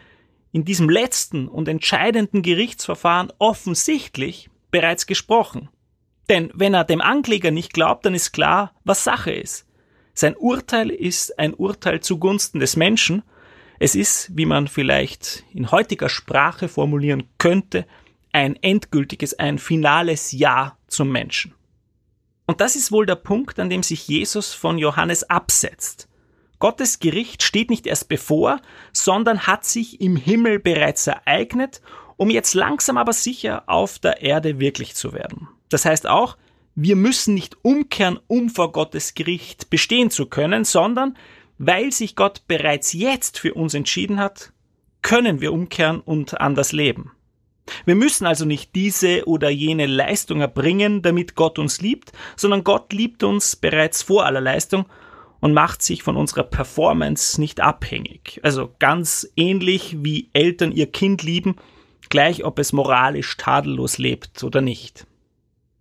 in 0.51 0.65
diesem 0.65 0.89
letzten 0.89 1.47
und 1.47 1.67
entscheidenden 1.67 2.41
Gerichtsverfahren 2.41 3.31
offensichtlich 3.37 4.49
bereits 4.71 5.05
gesprochen. 5.05 5.69
Denn 6.29 6.49
wenn 6.55 6.73
er 6.73 6.83
dem 6.83 6.99
Ankläger 6.99 7.51
nicht 7.51 7.73
glaubt, 7.73 8.07
dann 8.07 8.15
ist 8.15 8.31
klar, 8.31 8.73
was 8.83 9.03
Sache 9.03 9.31
ist. 9.31 9.67
Sein 10.15 10.35
Urteil 10.35 10.89
ist 10.89 11.37
ein 11.37 11.53
Urteil 11.53 11.99
zugunsten 11.99 12.59
des 12.59 12.75
Menschen. 12.75 13.21
Es 13.77 13.93
ist, 13.93 14.35
wie 14.35 14.47
man 14.47 14.67
vielleicht 14.67 15.43
in 15.53 15.69
heutiger 15.69 16.09
Sprache 16.09 16.67
formulieren 16.67 17.29
könnte, 17.37 17.85
ein 18.31 18.55
endgültiges, 18.55 19.37
ein 19.37 19.59
finales 19.59 20.31
Ja 20.31 20.75
zum 20.87 21.11
Menschen. 21.11 21.53
Und 22.47 22.61
das 22.61 22.75
ist 22.75 22.91
wohl 22.91 23.05
der 23.05 23.15
Punkt, 23.15 23.59
an 23.59 23.69
dem 23.69 23.83
sich 23.83 24.07
Jesus 24.07 24.53
von 24.53 24.79
Johannes 24.79 25.29
absetzt. 25.29 26.09
Gottes 26.59 26.99
Gericht 26.99 27.43
steht 27.43 27.69
nicht 27.69 27.87
erst 27.87 28.07
bevor, 28.07 28.61
sondern 28.93 29.47
hat 29.47 29.65
sich 29.65 30.01
im 30.01 30.15
Himmel 30.15 30.59
bereits 30.59 31.07
ereignet 31.07 31.81
um 32.17 32.29
jetzt 32.29 32.53
langsam 32.53 32.97
aber 32.97 33.13
sicher 33.13 33.63
auf 33.67 33.99
der 33.99 34.21
Erde 34.21 34.59
wirklich 34.59 34.95
zu 34.95 35.13
werden. 35.13 35.47
Das 35.69 35.85
heißt 35.85 36.07
auch, 36.07 36.37
wir 36.75 36.95
müssen 36.95 37.33
nicht 37.33 37.57
umkehren, 37.63 38.19
um 38.27 38.49
vor 38.49 38.71
Gottes 38.71 39.13
Gericht 39.13 39.69
bestehen 39.69 40.09
zu 40.09 40.25
können, 40.25 40.65
sondern 40.65 41.17
weil 41.57 41.91
sich 41.91 42.15
Gott 42.15 42.43
bereits 42.47 42.93
jetzt 42.93 43.39
für 43.39 43.53
uns 43.53 43.73
entschieden 43.73 44.19
hat, 44.19 44.51
können 45.01 45.39
wir 45.39 45.53
umkehren 45.53 46.01
und 46.01 46.39
anders 46.41 46.71
leben. 46.71 47.11
Wir 47.85 47.95
müssen 47.95 48.27
also 48.27 48.45
nicht 48.45 48.75
diese 48.75 49.25
oder 49.25 49.49
jene 49.49 49.87
Leistung 49.87 50.41
erbringen, 50.41 51.01
damit 51.01 51.35
Gott 51.35 51.57
uns 51.57 51.81
liebt, 51.81 52.11
sondern 52.35 52.63
Gott 52.63 52.93
liebt 52.93 53.23
uns 53.23 53.55
bereits 53.55 54.03
vor 54.03 54.25
aller 54.25 54.41
Leistung 54.41 54.85
und 55.39 55.53
macht 55.53 55.81
sich 55.81 56.03
von 56.03 56.17
unserer 56.17 56.43
Performance 56.43 57.39
nicht 57.39 57.61
abhängig. 57.61 58.39
Also 58.43 58.73
ganz 58.79 59.27
ähnlich 59.35 59.97
wie 60.03 60.29
Eltern 60.33 60.71
ihr 60.71 60.91
Kind 60.91 61.23
lieben 61.23 61.55
gleich 62.09 62.43
ob 62.43 62.59
es 62.59 62.73
moralisch 62.73 63.37
tadellos 63.37 63.97
lebt 63.97 64.43
oder 64.43 64.61
nicht. 64.61 65.05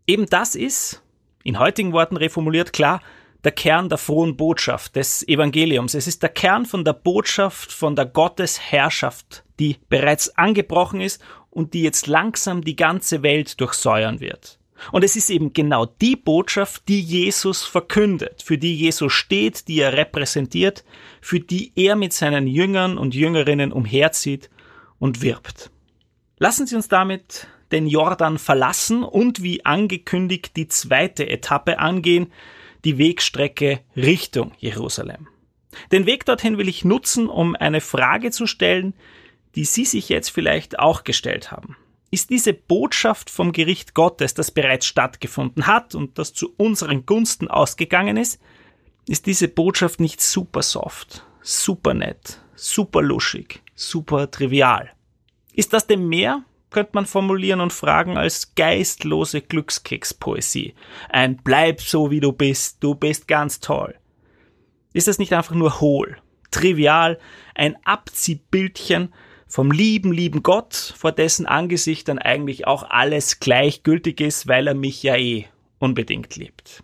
Eben 0.07 0.27
das 0.27 0.55
ist, 0.55 1.03
in 1.43 1.59
heutigen 1.59 1.93
Worten 1.93 2.17
reformuliert, 2.17 2.73
klar, 2.73 3.01
der 3.43 3.53
Kern 3.53 3.89
der 3.89 3.99
frohen 3.99 4.37
Botschaft 4.37 4.97
des 4.97 5.27
Evangeliums. 5.29 5.95
Es 5.95 6.07
ist 6.07 6.23
der 6.23 6.31
Kern 6.31 6.65
von 6.65 6.85
der 6.85 6.95
Botschaft 6.95 7.73
von 7.73 7.95
der 7.95 8.07
Gottesherrschaft, 8.07 9.45
die 9.59 9.77
bereits 9.89 10.37
angebrochen 10.37 11.01
ist 11.01 11.23
und 11.51 11.75
die 11.75 11.83
jetzt 11.83 12.07
langsam 12.07 12.63
die 12.63 12.77
ganze 12.77 13.23
Welt 13.23 13.61
durchsäuern 13.61 14.21
wird. 14.21 14.59
Und 14.93 15.05
es 15.05 15.17
ist 15.17 15.31
eben 15.31 15.53
genau 15.53 15.87
die 15.87 16.17
Botschaft, 16.17 16.89
die 16.89 17.01
Jesus 17.01 17.63
verkündet, 17.65 18.43
für 18.43 18.59
die 18.59 18.75
Jesus 18.75 19.13
steht, 19.13 19.69
die 19.69 19.81
er 19.81 19.93
repräsentiert, 19.93 20.85
für 21.21 21.41
die 21.41 21.73
er 21.77 21.97
mit 21.97 22.13
seinen 22.13 22.47
Jüngern 22.47 22.99
und 22.99 23.15
Jüngerinnen 23.15 23.73
umherzieht 23.73 24.51
und 24.99 25.23
wirbt. 25.23 25.71
Lassen 26.39 26.67
Sie 26.67 26.77
uns 26.77 26.89
damit 26.89 27.47
den 27.73 27.87
Jordan 27.87 28.39
verlassen 28.39 29.03
und 29.03 29.43
wie 29.43 29.65
angekündigt 29.65 30.57
die 30.57 30.69
zweite 30.69 31.29
Etappe 31.29 31.79
angehen, 31.79 32.33
die 32.85 32.99
Wegstrecke 32.99 33.81
Richtung 33.97 34.53
Jerusalem. 34.59 35.29
Den 35.91 36.07
Weg 36.07 36.25
dorthin 36.25 36.59
will 36.59 36.69
ich 36.69 36.85
nutzen, 36.85 37.29
um 37.29 37.57
eine 37.57 37.81
Frage 37.81 38.31
zu 38.31 38.47
stellen, 38.47 38.95
die 39.55 39.65
Sie 39.65 39.85
sich 39.85 40.09
jetzt 40.09 40.29
vielleicht 40.29 40.79
auch 40.79 41.05
gestellt 41.05 41.51
haben. 41.51 41.77
Ist 42.15 42.31
diese 42.31 42.53
Botschaft 42.53 43.29
vom 43.29 43.51
Gericht 43.51 43.93
Gottes, 43.93 44.35
das 44.35 44.53
bereits 44.53 44.87
stattgefunden 44.87 45.67
hat 45.67 45.97
und 45.97 46.17
das 46.17 46.33
zu 46.33 46.55
unseren 46.57 47.07
Gunsten 47.07 47.49
ausgegangen 47.49 48.17
ist, 48.17 48.41
ist 49.09 49.27
diese 49.27 49.49
Botschaft 49.49 49.99
nicht 49.99 50.21
super 50.21 50.63
soft, 50.63 51.27
super 51.43 51.93
nett, 51.93 52.39
super 52.55 53.03
luschig, 53.03 53.63
super 53.75 54.31
trivial? 54.31 54.93
Ist 55.55 55.73
das 55.73 55.89
denn 55.89 56.07
mehr, 56.07 56.45
könnte 56.71 56.93
man 56.95 57.07
formulieren 57.07 57.61
und 57.61 57.73
fragen, 57.73 58.17
als 58.17 58.55
geistlose 58.55 59.41
Glückskekspoesie? 59.41 60.77
Ein 61.09 61.39
Bleib 61.39 61.81
so 61.81 62.13
wie 62.13 62.21
du 62.21 62.31
bist, 62.31 62.77
du 62.79 62.95
bist 62.95 63.27
ganz 63.27 63.59
toll. 63.59 63.97
Ist 64.93 65.09
das 65.09 65.19
nicht 65.19 65.33
einfach 65.33 65.57
nur 65.57 65.81
hohl, 65.81 66.19
trivial, 66.53 67.19
ein 67.57 67.75
Abziehbildchen 67.85 69.13
vom 69.47 69.71
lieben, 69.71 70.13
lieben 70.13 70.43
Gott, 70.43 70.95
vor 70.97 71.13
dessen 71.13 71.47
Angesicht 71.47 72.09
dann 72.09 72.19
eigentlich 72.19 72.67
auch 72.67 72.83
alles 72.89 73.41
gleichgültig 73.41 74.21
ist, 74.21 74.49
weil 74.49 74.67
er 74.67 74.75
mich 74.75 75.03
ja 75.03 75.17
eh 75.17 75.47
unbedingt 75.79 76.37
liebt? 76.37 76.83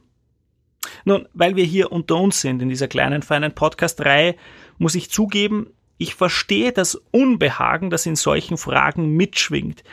Nun, 1.05 1.29
weil 1.35 1.57
wir 1.57 1.64
hier 1.64 1.93
unter 1.93 2.17
uns 2.17 2.40
sind 2.40 2.62
in 2.62 2.69
dieser 2.69 2.88
kleinen, 2.88 3.23
feinen 3.23 3.55
Podcast-Reihe, 3.55 4.37
muss 4.79 4.95
ich 4.95 5.11
zugeben, 5.11 5.69
ich 5.99 6.14
verstehe 6.14 6.73
das 6.73 6.95
Unbehagen, 7.11 7.90
das 7.90 8.07
in 8.07 8.17
solchen 8.17 8.57
Fragen 8.57 9.17
mitschwingt. 9.17 9.85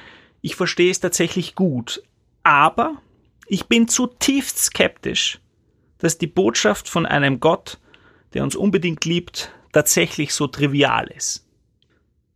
Ich 0.41 0.55
verstehe 0.55 0.91
es 0.91 1.01
tatsächlich 1.01 1.55
gut. 1.55 2.01
Aber 2.43 3.01
ich 3.47 3.65
bin 3.65 3.87
zutiefst 3.87 4.57
skeptisch, 4.57 5.39
dass 5.97 6.17
die 6.17 6.27
Botschaft 6.27 6.87
von 6.87 7.05
einem 7.05 7.39
Gott, 7.39 7.79
der 8.33 8.43
uns 8.43 8.55
unbedingt 8.55 9.03
liebt, 9.03 9.51
tatsächlich 9.73 10.33
so 10.33 10.47
trivial 10.47 11.07
ist. 11.07 11.46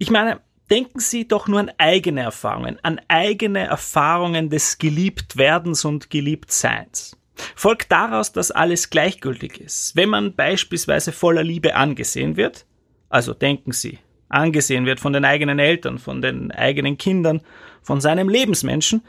Ich 0.01 0.10
meine, 0.10 0.41
denken 0.72 1.00
Sie 1.00 1.27
doch 1.27 1.48
nur 1.48 1.60
an 1.60 1.72
eigene 1.77 2.22
Erfahrungen, 2.22 2.79
an 2.81 3.00
eigene 3.08 3.67
Erfahrungen 3.67 4.50
des 4.50 4.79
Geliebtwerdens 4.79 5.86
und 5.86 6.10
Geliebtseins. 6.10 7.15
Folgt 7.55 7.91
daraus, 7.91 8.34
dass 8.34 8.50
alles 8.50 8.89
gleichgültig 8.89 9.62
ist. 9.62 9.96
Wenn 9.96 10.10
man 10.10 10.34
beispielsweise 10.34 11.12
voller 11.12 11.43
Liebe 11.43 11.75
angesehen 11.75 12.36
wird, 12.36 12.65
also 13.10 13.36
denken 13.36 13.74
Sie, 13.74 14.00
angesehen 14.27 14.88
wird 14.88 15.00
von 15.00 15.13
den 15.13 15.24
eigenen 15.24 15.60
Eltern, 15.60 16.00
von 16.00 16.20
den 16.24 16.50
eigenen 16.50 16.98
Kindern, 16.98 17.41
von 17.84 18.01
seinem 18.01 18.27
Lebensmenschen, 18.27 19.03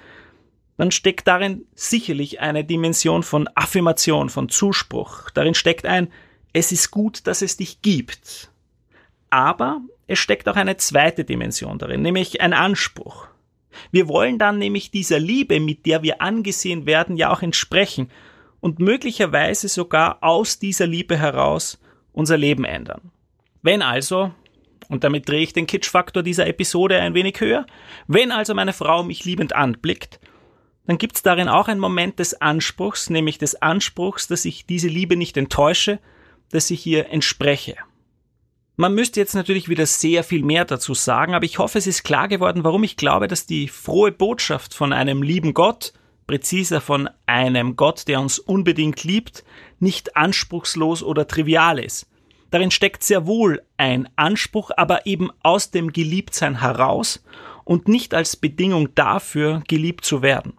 dann 0.76 0.90
steckt 0.90 1.26
darin 1.26 1.64
sicherlich 1.74 2.40
eine 2.40 2.66
Dimension 2.66 3.22
von 3.22 3.48
Affirmation, 3.54 4.28
von 4.28 4.50
Zuspruch. 4.50 5.30
Darin 5.30 5.54
steckt 5.54 5.86
ein, 5.86 6.12
es 6.52 6.70
ist 6.70 6.90
gut, 6.90 7.26
dass 7.26 7.40
es 7.40 7.56
dich 7.56 7.80
gibt. 7.80 8.50
Aber 9.30 9.80
es 10.12 10.18
steckt 10.18 10.46
auch 10.46 10.56
eine 10.56 10.76
zweite 10.76 11.24
Dimension 11.24 11.78
darin, 11.78 12.02
nämlich 12.02 12.42
ein 12.42 12.52
Anspruch. 12.52 13.28
Wir 13.90 14.08
wollen 14.08 14.38
dann 14.38 14.58
nämlich 14.58 14.90
dieser 14.90 15.18
Liebe, 15.18 15.58
mit 15.58 15.86
der 15.86 16.02
wir 16.02 16.20
angesehen 16.20 16.84
werden, 16.84 17.16
ja 17.16 17.30
auch 17.32 17.40
entsprechen 17.40 18.10
und 18.60 18.78
möglicherweise 18.78 19.68
sogar 19.68 20.18
aus 20.20 20.58
dieser 20.58 20.86
Liebe 20.86 21.16
heraus 21.16 21.80
unser 22.12 22.36
Leben 22.36 22.66
ändern. 22.66 23.10
Wenn 23.62 23.80
also, 23.80 24.32
und 24.90 25.02
damit 25.02 25.26
drehe 25.30 25.40
ich 25.40 25.54
den 25.54 25.66
Kitschfaktor 25.66 26.22
dieser 26.22 26.46
Episode 26.46 27.00
ein 27.00 27.14
wenig 27.14 27.40
höher, 27.40 27.64
wenn 28.06 28.32
also 28.32 28.54
meine 28.54 28.74
Frau 28.74 29.04
mich 29.04 29.24
liebend 29.24 29.54
anblickt, 29.56 30.20
dann 30.86 30.98
gibt 30.98 31.16
es 31.16 31.22
darin 31.22 31.48
auch 31.48 31.68
einen 31.68 31.80
Moment 31.80 32.18
des 32.18 32.38
Anspruchs, 32.42 33.08
nämlich 33.08 33.38
des 33.38 33.62
Anspruchs, 33.62 34.28
dass 34.28 34.44
ich 34.44 34.66
diese 34.66 34.88
Liebe 34.88 35.16
nicht 35.16 35.38
enttäusche, 35.38 36.00
dass 36.50 36.70
ich 36.70 36.86
ihr 36.86 37.08
entspreche. 37.08 37.76
Man 38.76 38.94
müsste 38.94 39.20
jetzt 39.20 39.34
natürlich 39.34 39.68
wieder 39.68 39.84
sehr 39.84 40.24
viel 40.24 40.42
mehr 40.42 40.64
dazu 40.64 40.94
sagen, 40.94 41.34
aber 41.34 41.44
ich 41.44 41.58
hoffe, 41.58 41.76
es 41.76 41.86
ist 41.86 42.04
klar 42.04 42.26
geworden, 42.28 42.64
warum 42.64 42.84
ich 42.84 42.96
glaube, 42.96 43.28
dass 43.28 43.46
die 43.46 43.68
frohe 43.68 44.12
Botschaft 44.12 44.72
von 44.72 44.94
einem 44.94 45.22
lieben 45.22 45.52
Gott, 45.52 45.92
präziser 46.26 46.80
von 46.80 47.10
einem 47.26 47.76
Gott, 47.76 48.08
der 48.08 48.18
uns 48.20 48.38
unbedingt 48.38 49.04
liebt, 49.04 49.44
nicht 49.78 50.16
anspruchslos 50.16 51.02
oder 51.02 51.28
trivial 51.28 51.78
ist. 51.78 52.08
Darin 52.50 52.70
steckt 52.70 53.04
sehr 53.04 53.26
wohl 53.26 53.62
ein 53.76 54.08
Anspruch, 54.16 54.70
aber 54.76 55.06
eben 55.06 55.30
aus 55.42 55.70
dem 55.70 55.92
Geliebtsein 55.92 56.60
heraus 56.60 57.22
und 57.64 57.88
nicht 57.88 58.14
als 58.14 58.36
Bedingung 58.36 58.94
dafür, 58.94 59.62
geliebt 59.68 60.04
zu 60.04 60.22
werden. 60.22 60.54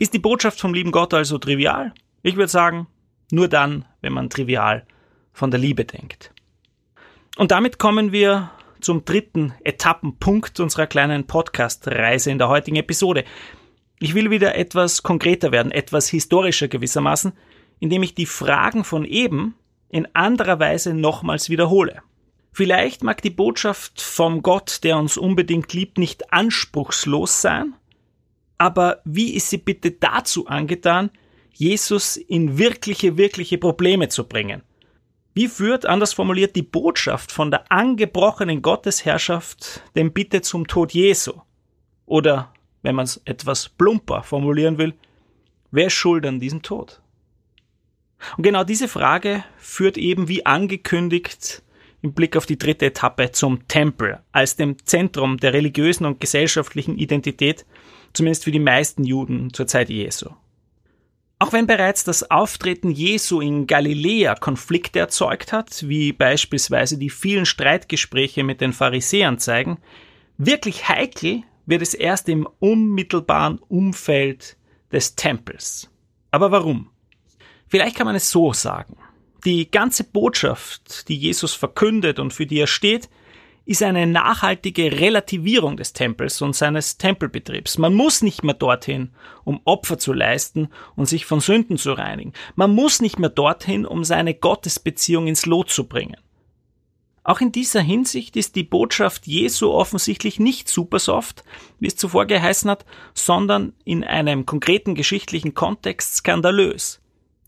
Ist 0.00 0.14
die 0.14 0.18
Botschaft 0.18 0.60
vom 0.60 0.74
lieben 0.74 0.92
Gott 0.92 1.14
also 1.14 1.38
trivial? 1.38 1.92
Ich 2.22 2.36
würde 2.36 2.50
sagen, 2.50 2.88
nur 3.30 3.46
dann, 3.46 3.84
wenn 4.00 4.12
man 4.12 4.30
trivial 4.30 4.84
von 5.32 5.50
der 5.50 5.60
Liebe 5.60 5.84
denkt. 5.84 6.32
Und 7.40 7.52
damit 7.52 7.78
kommen 7.78 8.12
wir 8.12 8.50
zum 8.82 9.06
dritten 9.06 9.54
Etappenpunkt 9.64 10.60
unserer 10.60 10.86
kleinen 10.86 11.26
Podcast-Reise 11.26 12.30
in 12.30 12.36
der 12.36 12.50
heutigen 12.50 12.76
Episode. 12.76 13.24
Ich 13.98 14.14
will 14.14 14.30
wieder 14.30 14.56
etwas 14.56 15.02
konkreter 15.02 15.50
werden, 15.50 15.72
etwas 15.72 16.06
historischer 16.06 16.68
gewissermaßen, 16.68 17.32
indem 17.78 18.02
ich 18.02 18.14
die 18.14 18.26
Fragen 18.26 18.84
von 18.84 19.06
eben 19.06 19.54
in 19.88 20.06
anderer 20.14 20.60
Weise 20.60 20.92
nochmals 20.92 21.48
wiederhole. 21.48 22.02
Vielleicht 22.52 23.04
mag 23.04 23.22
die 23.22 23.30
Botschaft 23.30 24.02
vom 24.02 24.42
Gott, 24.42 24.84
der 24.84 24.98
uns 24.98 25.16
unbedingt 25.16 25.72
liebt, 25.72 25.96
nicht 25.96 26.34
anspruchslos 26.34 27.40
sein, 27.40 27.72
aber 28.58 29.00
wie 29.06 29.32
ist 29.32 29.48
sie 29.48 29.56
bitte 29.56 29.92
dazu 29.92 30.46
angetan, 30.46 31.08
Jesus 31.54 32.18
in 32.18 32.58
wirkliche, 32.58 33.16
wirkliche 33.16 33.56
Probleme 33.56 34.10
zu 34.10 34.28
bringen? 34.28 34.60
Wie 35.40 35.48
führt, 35.48 35.86
anders 35.86 36.12
formuliert, 36.12 36.54
die 36.54 36.60
Botschaft 36.62 37.32
von 37.32 37.50
der 37.50 37.72
angebrochenen 37.72 38.60
Gottesherrschaft 38.60 39.82
denn 39.96 40.12
bitte 40.12 40.42
zum 40.42 40.66
Tod 40.66 40.92
Jesu? 40.92 41.32
Oder, 42.04 42.52
wenn 42.82 42.94
man 42.94 43.04
es 43.04 43.22
etwas 43.24 43.70
plumper 43.70 44.22
formulieren 44.22 44.76
will, 44.76 44.92
wer 45.70 45.86
ist 45.86 45.94
schuld 45.94 46.26
an 46.26 46.40
diesem 46.40 46.60
Tod? 46.60 47.00
Und 48.36 48.42
genau 48.42 48.64
diese 48.64 48.86
Frage 48.86 49.42
führt 49.56 49.96
eben, 49.96 50.28
wie 50.28 50.44
angekündigt, 50.44 51.62
im 52.02 52.12
Blick 52.12 52.36
auf 52.36 52.44
die 52.44 52.58
dritte 52.58 52.84
Etappe 52.84 53.32
zum 53.32 53.66
Tempel 53.66 54.20
als 54.32 54.56
dem 54.56 54.84
Zentrum 54.84 55.38
der 55.38 55.54
religiösen 55.54 56.04
und 56.04 56.20
gesellschaftlichen 56.20 56.98
Identität, 56.98 57.64
zumindest 58.12 58.44
für 58.44 58.52
die 58.52 58.58
meisten 58.58 59.04
Juden 59.04 59.54
zur 59.54 59.66
Zeit 59.66 59.88
Jesu. 59.88 60.28
Auch 61.42 61.54
wenn 61.54 61.66
bereits 61.66 62.04
das 62.04 62.30
Auftreten 62.30 62.90
Jesu 62.90 63.40
in 63.40 63.66
Galiläa 63.66 64.34
Konflikte 64.34 64.98
erzeugt 64.98 65.54
hat, 65.54 65.88
wie 65.88 66.12
beispielsweise 66.12 66.98
die 66.98 67.08
vielen 67.08 67.46
Streitgespräche 67.46 68.44
mit 68.44 68.60
den 68.60 68.74
Pharisäern 68.74 69.38
zeigen, 69.38 69.78
wirklich 70.36 70.90
heikel 70.90 71.42
wird 71.64 71.80
es 71.80 71.94
erst 71.94 72.28
im 72.28 72.46
unmittelbaren 72.58 73.58
Umfeld 73.58 74.58
des 74.92 75.16
Tempels. 75.16 75.88
Aber 76.30 76.50
warum? 76.50 76.90
Vielleicht 77.68 77.96
kann 77.96 78.06
man 78.06 78.16
es 78.16 78.30
so 78.30 78.52
sagen. 78.52 78.98
Die 79.46 79.70
ganze 79.70 80.04
Botschaft, 80.04 81.08
die 81.08 81.16
Jesus 81.16 81.54
verkündet 81.54 82.18
und 82.18 82.34
für 82.34 82.44
die 82.44 82.58
er 82.58 82.66
steht, 82.66 83.08
ist 83.64 83.82
eine 83.82 84.06
nachhaltige 84.06 85.00
Relativierung 85.00 85.76
des 85.76 85.92
Tempels 85.92 86.42
und 86.42 86.56
seines 86.56 86.98
Tempelbetriebs. 86.98 87.78
Man 87.78 87.94
muss 87.94 88.22
nicht 88.22 88.42
mehr 88.42 88.54
dorthin, 88.54 89.10
um 89.44 89.60
Opfer 89.64 89.98
zu 89.98 90.12
leisten 90.12 90.68
und 90.96 91.06
sich 91.06 91.26
von 91.26 91.40
Sünden 91.40 91.78
zu 91.78 91.92
reinigen. 91.92 92.32
Man 92.56 92.74
muss 92.74 93.00
nicht 93.00 93.18
mehr 93.18 93.30
dorthin, 93.30 93.86
um 93.86 94.04
seine 94.04 94.34
Gottesbeziehung 94.34 95.26
ins 95.26 95.46
Lot 95.46 95.70
zu 95.70 95.86
bringen. 95.86 96.16
Auch 97.22 97.40
in 97.40 97.52
dieser 97.52 97.82
Hinsicht 97.82 98.34
ist 98.36 98.56
die 98.56 98.64
Botschaft 98.64 99.26
Jesu 99.26 99.70
offensichtlich 99.70 100.40
nicht 100.40 100.68
super 100.68 100.98
soft, 100.98 101.44
wie 101.78 101.86
es 101.86 101.96
zuvor 101.96 102.26
geheißen 102.26 102.70
hat, 102.70 102.86
sondern 103.12 103.74
in 103.84 104.04
einem 104.04 104.46
konkreten 104.46 104.94
geschichtlichen 104.94 105.54
Kontext 105.54 106.16
skandalös. 106.16 107.00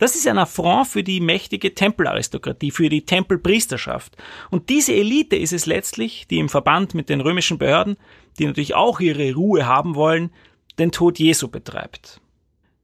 Das 0.03 0.17
ist 0.17 0.27
ein 0.27 0.39
Affront 0.39 0.89
für 0.89 1.05
die 1.05 1.21
mächtige 1.21 1.77
Tempelaristokratie, 1.77 2.73
für 2.73 2.89
die 2.89 3.07
Tempelpriesterschaft. 3.07 4.17
Und 4.51 4.69
diese 4.69 4.93
Elite 4.93 5.37
ist 5.37 5.53
es 5.53 5.65
letztlich, 5.65 6.27
die 6.29 6.41
im 6.41 6.49
Verband 6.49 6.97
mit 6.97 7.09
den 7.09 7.21
römischen 7.21 7.57
Behörden, 7.57 7.97
die 8.37 8.47
natürlich 8.47 8.75
auch 8.75 8.99
ihre 8.99 9.33
Ruhe 9.33 9.65
haben 9.65 9.95
wollen, 9.95 10.33
den 10.77 10.91
Tod 10.91 11.21
Jesu 11.21 11.47
betreibt. 11.47 12.21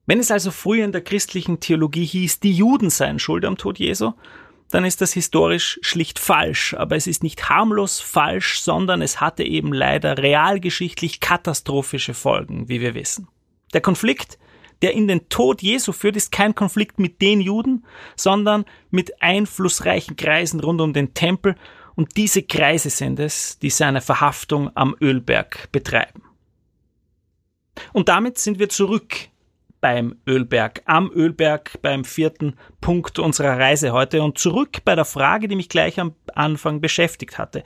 Wenn 0.06 0.20
es 0.20 0.30
also 0.30 0.52
früher 0.52 0.84
in 0.84 0.92
der 0.92 1.00
christlichen 1.00 1.58
Theologie 1.58 2.04
hieß, 2.04 2.38
die 2.38 2.52
Juden 2.52 2.88
seien 2.88 3.18
schuld 3.18 3.44
am 3.44 3.56
Tod 3.56 3.80
Jesu, 3.80 4.12
dann 4.70 4.84
ist 4.84 5.00
das 5.00 5.12
historisch 5.12 5.80
schlicht 5.82 6.20
falsch. 6.20 6.74
Aber 6.74 6.94
es 6.94 7.08
ist 7.08 7.24
nicht 7.24 7.50
harmlos 7.50 7.98
falsch, 7.98 8.60
sondern 8.60 9.02
es 9.02 9.20
hatte 9.20 9.42
eben 9.42 9.72
leider 9.72 10.18
realgeschichtlich 10.18 11.18
katastrophische 11.18 12.14
Folgen, 12.14 12.68
wie 12.68 12.80
wir 12.80 12.94
wissen. 12.94 13.26
Der 13.72 13.80
Konflikt 13.80 14.38
der 14.82 14.94
in 14.94 15.08
den 15.08 15.28
Tod 15.28 15.62
Jesu 15.62 15.92
führt, 15.92 16.16
ist 16.16 16.32
kein 16.32 16.54
Konflikt 16.54 16.98
mit 16.98 17.20
den 17.20 17.40
Juden, 17.40 17.84
sondern 18.16 18.64
mit 18.90 19.22
einflussreichen 19.22 20.16
Kreisen 20.16 20.60
rund 20.60 20.80
um 20.80 20.92
den 20.92 21.14
Tempel 21.14 21.56
und 21.98 22.16
diese 22.16 22.44
Kreise 22.44 22.90
sind 22.90 23.18
es, 23.18 23.58
die 23.58 23.70
seine 23.70 24.00
Verhaftung 24.00 24.70
am 24.76 24.94
Ölberg 25.00 25.72
betreiben. 25.72 26.22
Und 27.92 28.08
damit 28.08 28.38
sind 28.38 28.60
wir 28.60 28.68
zurück 28.68 29.16
beim 29.80 30.16
Ölberg, 30.24 30.82
am 30.84 31.10
Ölberg, 31.12 31.80
beim 31.82 32.04
vierten 32.04 32.54
Punkt 32.80 33.18
unserer 33.18 33.58
Reise 33.58 33.92
heute 33.92 34.22
und 34.22 34.38
zurück 34.38 34.84
bei 34.84 34.94
der 34.94 35.04
Frage, 35.04 35.48
die 35.48 35.56
mich 35.56 35.68
gleich 35.68 35.98
am 35.98 36.14
Anfang 36.34 36.80
beschäftigt 36.80 37.36
hatte. 37.36 37.64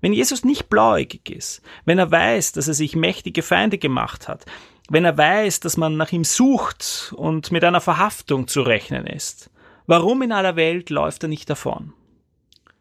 Wenn 0.00 0.14
Jesus 0.14 0.44
nicht 0.44 0.68
blauäugig 0.70 1.30
ist, 1.30 1.62
wenn 1.84 1.98
er 1.98 2.10
weiß, 2.10 2.52
dass 2.52 2.68
er 2.68 2.74
sich 2.74 2.96
mächtige 2.96 3.42
Feinde 3.42 3.76
gemacht 3.76 4.28
hat, 4.28 4.46
wenn 4.88 5.04
er 5.04 5.16
weiß, 5.16 5.60
dass 5.60 5.76
man 5.76 5.96
nach 5.96 6.12
ihm 6.12 6.24
sucht 6.24 7.12
und 7.16 7.50
mit 7.50 7.64
einer 7.64 7.80
Verhaftung 7.80 8.46
zu 8.46 8.62
rechnen 8.62 9.06
ist? 9.06 9.50
Warum 9.86 10.22
in 10.22 10.32
aller 10.32 10.56
Welt 10.56 10.90
läuft 10.90 11.22
er 11.22 11.28
nicht 11.28 11.48
davon? 11.48 11.92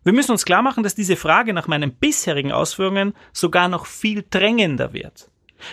Wir 0.04 0.14
müssen 0.14 0.32
uns 0.32 0.46
klar 0.46 0.62
machen, 0.62 0.84
dass 0.84 0.94
diese 0.94 1.16
Frage 1.16 1.54
nach 1.54 1.68
meinen 1.68 1.92
bisherigen 1.92 2.52
Ausführungen 2.52 3.14
sogar 3.34 3.68
noch 3.68 3.88
viel 3.88 4.24
drängender 4.30 4.94
wird. 4.94 5.30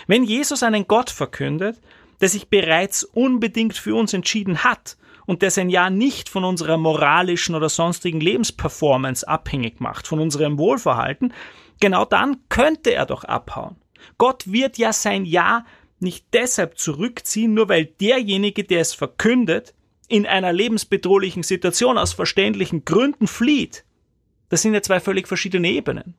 Wenn 0.07 0.23
Jesus 0.23 0.63
einen 0.63 0.87
Gott 0.87 1.11
verkündet, 1.11 1.79
der 2.19 2.29
sich 2.29 2.49
bereits 2.49 3.03
unbedingt 3.03 3.77
für 3.77 3.95
uns 3.95 4.13
entschieden 4.13 4.63
hat 4.63 4.97
und 5.25 5.41
der 5.41 5.51
sein 5.51 5.69
Ja 5.69 5.89
nicht 5.89 6.29
von 6.29 6.43
unserer 6.45 6.77
moralischen 6.77 7.53
oder 7.53 7.69
sonstigen 7.69 8.19
Lebensperformance 8.19 9.27
abhängig 9.27 9.79
macht, 9.79 10.07
von 10.07 10.19
unserem 10.19 10.57
Wohlverhalten, 10.57 11.33
genau 11.79 12.05
dann 12.05 12.37
könnte 12.49 12.93
er 12.93 13.05
doch 13.05 13.23
abhauen. 13.23 13.75
Gott 14.17 14.51
wird 14.51 14.77
ja 14.77 14.93
sein 14.93 15.25
Ja 15.25 15.65
nicht 16.03 16.25
deshalb 16.33 16.77
zurückziehen, 16.77 17.53
nur 17.53 17.69
weil 17.69 17.85
derjenige, 17.85 18.63
der 18.63 18.81
es 18.81 18.93
verkündet, 18.93 19.73
in 20.07 20.25
einer 20.25 20.53
lebensbedrohlichen 20.53 21.43
Situation 21.43 21.97
aus 21.97 22.13
verständlichen 22.13 22.85
Gründen 22.85 23.27
flieht. 23.27 23.85
Das 24.49 24.61
sind 24.61 24.73
ja 24.73 24.81
zwei 24.81 24.99
völlig 24.99 25.27
verschiedene 25.27 25.69
Ebenen. 25.69 26.15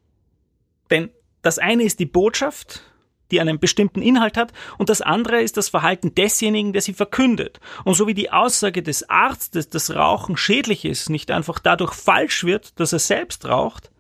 Denn 0.91 1.11
das 1.43 1.59
eine 1.59 1.85
ist 1.85 2.01
die 2.01 2.07
Botschaft, 2.07 2.83
die 3.31 3.41
einen 3.41 3.59
bestimmten 3.59 4.03
Inhalt 4.03 4.37
hat, 4.37 4.53
und 4.79 4.89
das 4.89 5.01
andere 5.01 5.41
ist 5.41 5.57
das 5.57 5.69
Verhalten 5.69 6.15
desjenigen, 6.15 6.73
der 6.73 6.83
sie 6.83 6.95
verkündet. 6.95 7.61
Und 7.85 7.95
so 7.95 8.07
wie 8.07 8.15
die 8.15 8.31
Aussage 8.31 8.83
des 8.83 9.09
Arztes, 9.09 9.69
dass 9.69 9.95
Rauchen 9.95 10.37
schädlich 10.37 10.85
ist, 10.85 11.11
nicht 11.11 11.31
einfach 11.31 11.59
dadurch 11.59 11.93
falsch 11.93 12.45
wird, 12.45 12.79
dass 12.81 12.93
er 12.93 12.99
selbst 12.99 13.47
raucht, 13.47 13.91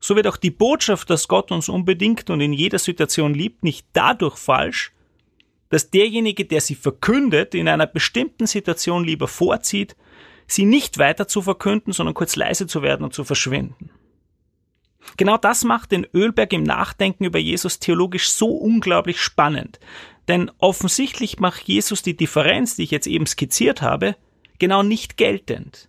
so 0.00 0.14
wird 0.14 0.26
auch 0.26 0.36
die 0.36 0.50
Botschaft, 0.50 1.10
dass 1.10 1.28
Gott 1.28 1.50
uns 1.50 1.68
unbedingt 1.68 2.30
und 2.30 2.40
in 2.40 2.52
jeder 2.52 2.78
Situation 2.78 3.34
liebt, 3.34 3.64
nicht 3.64 3.86
dadurch 3.92 4.36
falsch, 4.36 4.92
dass 5.68 5.90
derjenige, 5.90 6.44
der 6.44 6.60
sie 6.60 6.74
verkündet, 6.74 7.54
in 7.54 7.68
einer 7.68 7.86
bestimmten 7.86 8.46
Situation 8.46 9.04
lieber 9.04 9.28
vorzieht, 9.28 9.96
sie 10.46 10.64
nicht 10.64 10.98
weiter 10.98 11.26
zu 11.26 11.42
verkünden, 11.42 11.92
sondern 11.92 12.14
kurz 12.14 12.36
leise 12.36 12.66
zu 12.66 12.82
werden 12.82 13.04
und 13.04 13.14
zu 13.14 13.24
verschwinden. 13.24 13.90
Genau 15.16 15.36
das 15.36 15.64
macht 15.64 15.92
den 15.92 16.06
Ölberg 16.12 16.52
im 16.52 16.62
Nachdenken 16.62 17.24
über 17.24 17.38
Jesus 17.38 17.78
theologisch 17.78 18.30
so 18.30 18.48
unglaublich 18.48 19.20
spannend. 19.20 19.78
Denn 20.28 20.50
offensichtlich 20.58 21.38
macht 21.38 21.68
Jesus 21.68 22.02
die 22.02 22.16
Differenz, 22.16 22.76
die 22.76 22.82
ich 22.82 22.90
jetzt 22.90 23.06
eben 23.06 23.26
skizziert 23.26 23.82
habe, 23.82 24.16
genau 24.58 24.82
nicht 24.82 25.16
geltend. 25.16 25.88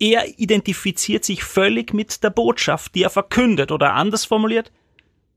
Er 0.00 0.38
identifiziert 0.38 1.24
sich 1.24 1.44
völlig 1.44 1.92
mit 1.92 2.22
der 2.22 2.30
Botschaft, 2.30 2.94
die 2.94 3.02
er 3.02 3.10
verkündet, 3.10 3.72
oder 3.72 3.94
anders 3.94 4.24
formuliert, 4.24 4.72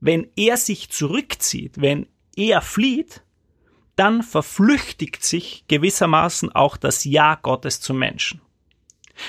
wenn 0.00 0.28
er 0.36 0.56
sich 0.56 0.90
zurückzieht, 0.90 1.80
wenn 1.80 2.06
er 2.36 2.60
flieht, 2.60 3.21
dann 3.96 4.22
verflüchtigt 4.22 5.24
sich 5.24 5.64
gewissermaßen 5.68 6.52
auch 6.52 6.76
das 6.76 7.04
Ja 7.04 7.34
Gottes 7.36 7.80
zum 7.80 7.98
Menschen. 7.98 8.40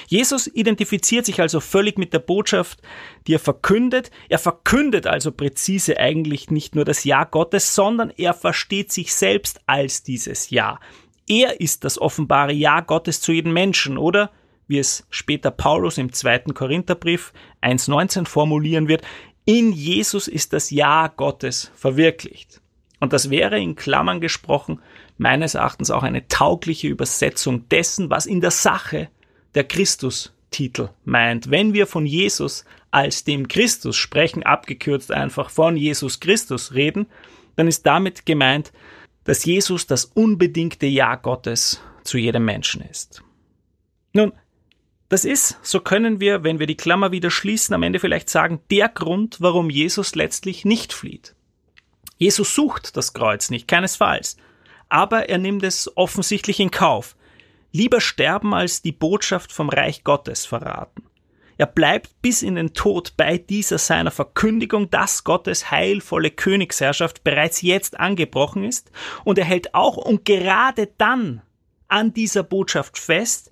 Jesus 0.08 0.48
identifiziert 0.48 1.26
sich 1.26 1.42
also 1.42 1.60
völlig 1.60 1.98
mit 1.98 2.14
der 2.14 2.20
Botschaft, 2.20 2.82
die 3.28 3.36
er 3.36 3.40
verkündet. 3.40 4.12
Er 4.30 4.40
verkündet 4.40 5.08
also 5.08 5.32
präzise 5.32 5.98
eigentlich 5.98 6.50
nicht 6.50 6.76
nur 6.76 6.86
das 6.86 7.04
Ja 7.04 7.26
Gottes, 7.26 7.76
sondern 7.76 8.10
er 8.10 8.34
versteht 8.34 8.92
sich 8.92 9.14
selbst 9.14 9.62
als 9.66 10.04
dieses 10.04 10.50
Ja. 10.50 10.80
Er 11.28 11.60
ist 11.62 11.84
das 11.84 12.00
offenbare 12.00 12.54
Ja 12.54 12.82
Gottes 12.82 13.22
zu 13.22 13.32
jedem 13.32 13.54
Menschen, 13.54 13.98
oder, 13.98 14.32
wie 14.68 14.80
es 14.80 15.06
später 15.10 15.52
Paulus 15.52 15.98
im 15.98 16.12
zweiten 16.12 16.54
Korintherbrief 16.54 17.34
1.19 17.62 18.26
formulieren 18.26 18.88
wird, 18.88 19.04
in 19.46 19.74
Jesus 19.74 20.28
ist 20.28 20.54
das 20.54 20.70
Ja 20.70 21.08
Gottes 21.08 21.72
verwirklicht. 21.76 22.63
Und 23.04 23.12
das 23.12 23.30
wäre 23.30 23.60
in 23.60 23.76
Klammern 23.76 24.22
gesprochen 24.22 24.80
meines 25.18 25.56
Erachtens 25.56 25.92
auch 25.92 26.04
eine 26.04 26.30
taugliche 26.30 26.88
Übersetzung 26.88 27.68
dessen, 27.68 28.10
was 28.10 28.26
in 28.26 28.40
der 28.40 28.50
Sache 28.50 29.10
der 29.56 29.66
Christus-Titel 29.66 30.88
meint. 31.04 31.52
Wenn 31.52 31.74
wir 31.74 31.86
von 31.86 32.06
Jesus 32.06 32.64
als 32.92 33.26
dem 33.26 33.50
Christus 33.50 33.98
sprechen, 33.98 34.44
abgekürzt 34.44 35.12
einfach 35.12 35.50
von 35.50 35.76
Jesus 35.76 36.22
Christus 36.22 36.76
reden, 36.76 37.08
dann 37.58 37.68
ist 37.68 37.86
damit 37.86 38.26
gemeint, 38.26 38.72
dass 39.26 39.44
Jesus 39.44 39.86
das 39.86 40.06
unbedingte 40.06 40.86
Ja 40.86 41.16
Gottes 41.16 41.82
zu 42.06 42.18
jedem 42.18 42.46
Menschen 42.46 42.82
ist. 42.90 43.22
Nun, 44.14 44.32
das 45.10 45.26
ist, 45.26 45.58
so 45.62 45.82
können 45.82 46.22
wir, 46.22 46.46
wenn 46.46 46.60
wir 46.60 46.68
die 46.68 46.78
Klammer 46.78 47.12
wieder 47.12 47.32
schließen, 47.32 47.76
am 47.76 47.84
Ende 47.84 48.00
vielleicht 48.00 48.30
sagen, 48.30 48.62
der 48.72 48.88
Grund, 48.88 49.42
warum 49.42 49.70
Jesus 49.70 50.16
letztlich 50.16 50.64
nicht 50.64 50.94
flieht. 50.94 51.36
Jesus 52.24 52.56
sucht 52.56 52.96
das 52.96 53.12
Kreuz 53.12 53.50
nicht, 53.50 53.68
keinesfalls, 53.68 54.38
aber 54.88 55.28
er 55.28 55.40
nimmt 55.40 55.62
es 55.62 55.92
offensichtlich 55.98 56.62
in 56.62 56.72
Kauf. 56.72 57.18
Lieber 57.74 58.00
sterben, 58.00 58.54
als 58.54 58.82
die 58.82 58.94
Botschaft 58.94 59.52
vom 59.52 59.68
Reich 59.68 60.06
Gottes 60.06 60.46
verraten. 60.46 61.04
Er 61.58 61.66
bleibt 61.66 62.22
bis 62.22 62.42
in 62.42 62.56
den 62.56 62.74
Tod 62.74 63.18
bei 63.18 63.38
dieser 63.38 63.78
seiner 63.78 64.10
Verkündigung, 64.10 64.90
dass 64.90 65.26
Gottes 65.26 65.70
heilvolle 65.70 66.32
Königsherrschaft 66.32 67.26
bereits 67.26 67.62
jetzt 67.62 68.00
angebrochen 68.00 68.64
ist, 68.64 68.90
und 69.26 69.38
er 69.38 69.44
hält 69.44 69.76
auch 69.76 69.98
und 69.98 70.24
gerade 70.24 70.88
dann 70.98 71.42
an 71.90 72.14
dieser 72.14 72.44
Botschaft 72.44 72.98
fest, 72.98 73.52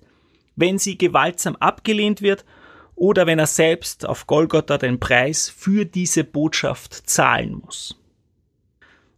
wenn 0.56 0.78
sie 0.78 0.96
gewaltsam 0.96 1.56
abgelehnt 1.56 2.22
wird 2.22 2.46
oder 2.94 3.26
wenn 3.26 3.38
er 3.38 3.46
selbst 3.46 4.06
auf 4.06 4.26
Golgotha 4.26 4.78
den 4.78 4.98
Preis 4.98 5.50
für 5.50 5.84
diese 5.84 6.24
Botschaft 6.24 6.94
zahlen 7.10 7.60
muss. 7.62 8.01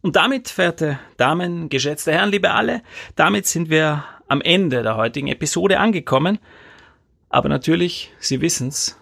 Und 0.05 0.17
damit, 0.17 0.49
verehrte 0.49 0.99
Damen, 1.17 1.67
geschätzte 1.67 2.11
Herren, 2.11 2.29
liebe 2.29 2.51
alle, 2.51 2.83
damit 3.15 3.47
sind 3.47 3.71
wir 3.71 4.03
am 4.27 4.39
Ende 4.39 4.83
der 4.83 4.97
heutigen 4.97 5.29
Episode 5.29 5.79
angekommen. 5.79 6.37
Aber 7.29 7.49
natürlich, 7.49 8.13
Sie 8.19 8.39
wissen's, 8.39 8.99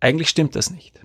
eigentlich 0.00 0.30
stimmt 0.30 0.56
das 0.56 0.70
nicht. 0.70 0.98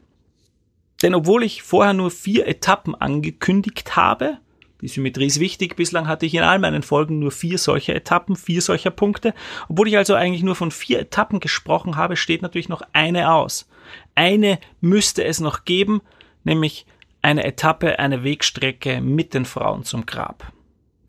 Denn 1.01 1.15
obwohl 1.15 1.43
ich 1.43 1.63
vorher 1.63 1.91
nur 1.91 2.11
vier 2.11 2.47
Etappen 2.47 2.95
angekündigt 2.95 3.97
habe, 3.97 4.37
die 4.79 4.87
Symmetrie 4.87 5.25
ist 5.25 5.41
wichtig, 5.41 5.75
bislang 5.75 6.07
hatte 6.07 6.25
ich 6.25 6.33
in 6.33 6.43
all 6.43 6.59
meinen 6.59 6.81
Folgen 6.81 7.19
nur 7.19 7.31
vier 7.31 7.57
solcher 7.57 7.93
Etappen, 7.93 8.37
vier 8.37 8.61
solcher 8.61 8.91
Punkte. 8.91 9.33
Obwohl 9.67 9.89
ich 9.89 9.97
also 9.97 10.13
eigentlich 10.13 10.43
nur 10.43 10.55
von 10.55 10.71
vier 10.71 11.01
Etappen 11.01 11.41
gesprochen 11.41 11.97
habe, 11.97 12.15
steht 12.15 12.41
natürlich 12.41 12.69
noch 12.69 12.83
eine 12.93 13.33
aus. 13.33 13.67
Eine 14.15 14.59
müsste 14.79 15.25
es 15.25 15.41
noch 15.41 15.65
geben, 15.65 16.01
nämlich 16.45 16.85
eine 17.23 17.45
Etappe, 17.45 17.97
eine 17.97 18.23
Wegstrecke 18.23 19.01
mit 19.01 19.33
den 19.33 19.45
Frauen 19.45 19.83
zum 19.83 20.05
Grab. 20.05 20.51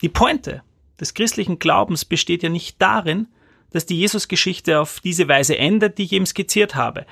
Die 0.00 0.08
Pointe 0.08 0.62
des 0.98 1.12
christlichen 1.12 1.58
Glaubens 1.58 2.04
besteht 2.04 2.42
ja 2.42 2.48
nicht 2.48 2.80
darin, 2.80 3.28
dass 3.70 3.86
die 3.86 3.98
Jesusgeschichte 3.98 4.80
auf 4.80 5.00
diese 5.00 5.28
Weise 5.28 5.58
endet, 5.58 5.98
die 5.98 6.04
ich 6.04 6.12
eben 6.12 6.26
skizziert 6.26 6.76
habe. 6.76 7.06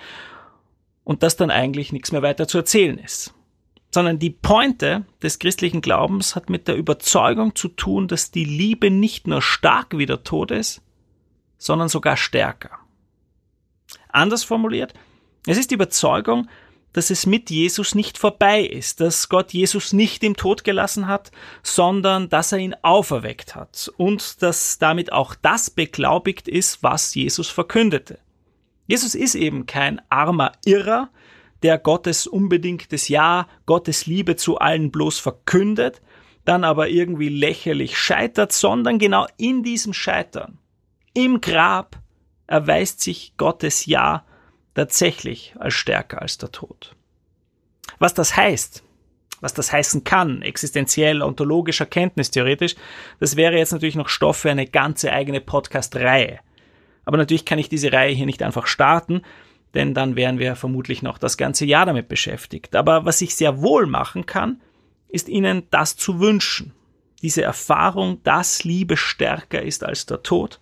Und 1.02 1.24
dass 1.24 1.36
dann 1.36 1.50
eigentlich 1.50 1.92
nichts 1.92 2.12
mehr 2.12 2.22
weiter 2.22 2.46
zu 2.46 2.58
erzählen 2.58 2.96
ist. 2.96 3.34
Sondern 3.90 4.20
die 4.20 4.30
Pointe 4.30 5.04
des 5.20 5.40
christlichen 5.40 5.80
Glaubens 5.80 6.36
hat 6.36 6.48
mit 6.48 6.68
der 6.68 6.76
Überzeugung 6.76 7.56
zu 7.56 7.68
tun, 7.68 8.06
dass 8.06 8.30
die 8.30 8.44
Liebe 8.44 8.90
nicht 8.90 9.26
nur 9.26 9.42
stark 9.42 9.98
wie 9.98 10.06
der 10.06 10.22
Tod 10.22 10.52
ist, 10.52 10.80
sondern 11.58 11.88
sogar 11.88 12.16
stärker. 12.16 12.78
Anders 14.08 14.44
formuliert, 14.44 14.94
es 15.46 15.58
ist 15.58 15.72
die 15.72 15.74
Überzeugung, 15.74 16.48
dass 16.92 17.10
es 17.10 17.26
mit 17.26 17.50
Jesus 17.50 17.94
nicht 17.94 18.18
vorbei 18.18 18.62
ist, 18.62 19.00
dass 19.00 19.28
Gott 19.28 19.52
Jesus 19.52 19.92
nicht 19.92 20.22
im 20.22 20.36
Tod 20.36 20.64
gelassen 20.64 21.06
hat, 21.06 21.30
sondern 21.62 22.28
dass 22.28 22.52
er 22.52 22.58
ihn 22.58 22.74
auferweckt 22.82 23.54
hat 23.54 23.90
und 23.96 24.42
dass 24.42 24.78
damit 24.78 25.12
auch 25.12 25.34
das 25.34 25.70
beglaubigt 25.70 26.48
ist, 26.48 26.82
was 26.82 27.14
Jesus 27.14 27.48
verkündete. 27.48 28.18
Jesus 28.86 29.14
ist 29.14 29.34
eben 29.34 29.66
kein 29.66 30.00
armer 30.10 30.52
Irrer, 30.64 31.10
der 31.62 31.78
Gottes 31.78 32.26
unbedingtes 32.26 33.08
Ja, 33.08 33.46
Gottes 33.66 34.06
Liebe 34.06 34.36
zu 34.36 34.58
allen 34.58 34.90
bloß 34.90 35.18
verkündet, 35.18 36.02
dann 36.44 36.64
aber 36.64 36.88
irgendwie 36.88 37.28
lächerlich 37.28 37.96
scheitert, 37.96 38.52
sondern 38.52 38.98
genau 38.98 39.26
in 39.36 39.62
diesem 39.62 39.92
Scheitern, 39.92 40.58
im 41.14 41.40
Grab, 41.40 42.00
erweist 42.46 43.00
sich 43.00 43.34
Gottes 43.36 43.86
Ja 43.86 44.26
tatsächlich 44.74 45.54
als 45.58 45.74
stärker 45.74 46.22
als 46.22 46.38
der 46.38 46.52
Tod. 46.52 46.94
Was 47.98 48.14
das 48.14 48.36
heißt, 48.36 48.82
was 49.40 49.54
das 49.54 49.72
heißen 49.72 50.04
kann, 50.04 50.42
existenziell, 50.42 51.20
ontologisch, 51.22 51.80
erkenntnistheoretisch, 51.80 52.76
das 53.20 53.36
wäre 53.36 53.58
jetzt 53.58 53.72
natürlich 53.72 53.96
noch 53.96 54.08
Stoff 54.08 54.38
für 54.38 54.50
eine 54.50 54.66
ganze 54.66 55.12
eigene 55.12 55.40
Podcast-Reihe. 55.40 56.38
Aber 57.04 57.16
natürlich 57.16 57.44
kann 57.44 57.58
ich 57.58 57.68
diese 57.68 57.92
Reihe 57.92 58.14
hier 58.14 58.26
nicht 58.26 58.42
einfach 58.42 58.66
starten, 58.66 59.22
denn 59.74 59.94
dann 59.94 60.16
wären 60.16 60.38
wir 60.38 60.54
vermutlich 60.54 61.02
noch 61.02 61.18
das 61.18 61.36
ganze 61.36 61.64
Jahr 61.64 61.86
damit 61.86 62.08
beschäftigt. 62.08 62.76
Aber 62.76 63.04
was 63.04 63.20
ich 63.20 63.34
sehr 63.34 63.60
wohl 63.62 63.86
machen 63.86 64.26
kann, 64.26 64.60
ist 65.08 65.28
Ihnen 65.28 65.64
das 65.70 65.96
zu 65.96 66.20
wünschen. 66.20 66.72
Diese 67.20 67.42
Erfahrung, 67.42 68.22
dass 68.22 68.64
Liebe 68.64 68.96
stärker 68.96 69.62
ist 69.62 69.84
als 69.84 70.06
der 70.06 70.22
Tod. 70.22 70.60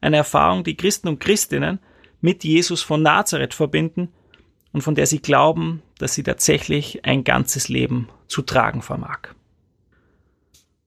Eine 0.00 0.18
Erfahrung, 0.18 0.64
die 0.64 0.76
Christen 0.76 1.08
und 1.08 1.20
Christinnen 1.20 1.80
mit 2.22 2.44
Jesus 2.44 2.80
von 2.80 3.02
Nazareth 3.02 3.52
verbinden 3.52 4.08
und 4.72 4.80
von 4.80 4.94
der 4.94 5.06
sie 5.06 5.20
glauben, 5.20 5.82
dass 5.98 6.14
sie 6.14 6.22
tatsächlich 6.22 7.04
ein 7.04 7.24
ganzes 7.24 7.68
Leben 7.68 8.08
zu 8.26 8.40
tragen 8.40 8.80
vermag. 8.80 9.34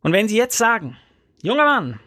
Und 0.02 0.12
wenn 0.12 0.28
Sie 0.28 0.38
jetzt 0.38 0.58
sagen, 0.58 0.98
junger 1.42 1.66
Mann, 1.66 2.00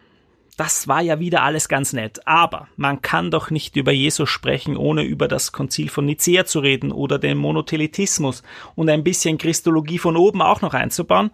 das 0.56 0.88
war 0.88 1.02
ja 1.02 1.20
wieder 1.20 1.42
alles 1.42 1.68
ganz 1.68 1.92
nett, 1.92 2.26
aber 2.26 2.68
man 2.76 3.00
kann 3.00 3.30
doch 3.30 3.50
nicht 3.50 3.76
über 3.76 3.92
Jesus 3.92 4.28
sprechen, 4.28 4.76
ohne 4.76 5.02
über 5.02 5.28
das 5.28 5.52
Konzil 5.52 5.88
von 5.88 6.06
Nicea 6.06 6.44
zu 6.44 6.58
reden 6.60 6.90
oder 6.90 7.18
den 7.18 7.38
Monothelitismus 7.38 8.42
und 8.74 8.88
ein 8.90 9.04
bisschen 9.04 9.38
Christologie 9.38 9.98
von 9.98 10.16
oben 10.16 10.42
auch 10.42 10.60
noch 10.60 10.74
einzubauen, 10.74 11.30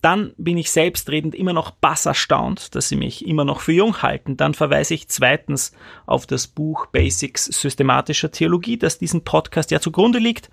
dann 0.00 0.32
bin 0.36 0.56
ich 0.58 0.70
selbstredend 0.70 1.34
immer 1.34 1.52
noch 1.52 1.70
bass 1.72 2.06
erstaunt, 2.06 2.74
dass 2.74 2.88
sie 2.88 2.96
mich 2.96 3.26
immer 3.26 3.44
noch 3.44 3.60
für 3.60 3.72
jung 3.72 4.02
halten. 4.02 4.36
Dann 4.36 4.54
verweise 4.54 4.94
ich 4.94 5.08
zweitens 5.08 5.72
auf 6.06 6.26
das 6.26 6.46
Buch 6.46 6.86
Basics 6.86 7.46
systematischer 7.46 8.30
Theologie, 8.30 8.78
das 8.78 8.98
diesem 8.98 9.22
Podcast 9.24 9.70
ja 9.70 9.80
zugrunde 9.80 10.18
liegt 10.18 10.50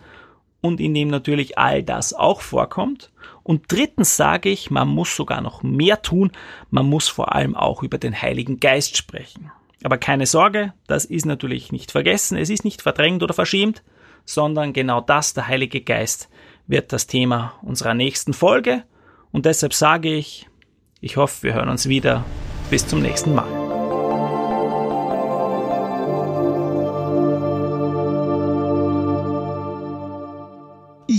und 0.62 0.80
in 0.80 0.96
dem 0.96 1.10
natürlich 1.10 1.58
all 1.60 1.84
das 1.84 2.14
auch 2.14 2.42
vorkommt. 2.42 3.12
Und 3.44 3.66
drittens 3.68 4.18
sage 4.18 4.50
ich, 4.50 4.72
man 4.72 4.88
muss 4.88 5.16
sogar 5.16 5.42
noch 5.42 5.62
mehr 5.62 6.02
tun, 6.02 6.32
man 6.72 6.88
muss 6.88 7.08
vor 7.08 7.36
allem 7.36 7.56
auch 7.56 7.84
über 7.84 8.00
den 8.00 8.20
Heiligen 8.20 8.60
Geist 8.60 8.98
sprechen. 8.98 9.52
Aber 9.84 10.00
keine 10.00 10.26
Sorge, 10.26 10.74
das 10.88 11.06
ist 11.06 11.28
natürlich 11.28 11.72
nicht 11.72 11.92
vergessen, 11.92 12.38
es 12.38 12.50
ist 12.50 12.66
nicht 12.66 12.82
verdrängt 12.82 13.22
oder 13.22 13.36
verschämt, 13.36 13.84
sondern 14.26 14.74
genau 14.74 15.02
das, 15.02 15.36
der 15.36 15.48
Heilige 15.48 15.82
Geist, 15.82 16.30
wird 16.66 16.92
das 16.92 17.06
Thema 17.06 17.54
unserer 17.62 17.94
nächsten 17.94 18.34
Folge 18.34 18.84
und 19.32 19.46
deshalb 19.46 19.74
sage 19.74 20.14
ich, 20.14 20.48
ich 21.02 21.18
hoffe, 21.18 21.44
wir 21.44 21.54
hören 21.54 21.70
uns 21.70 21.88
wieder. 21.88 22.24
Bis 22.70 22.88
zum 22.88 23.02
nächsten 23.02 23.36
Mal. 23.36 23.65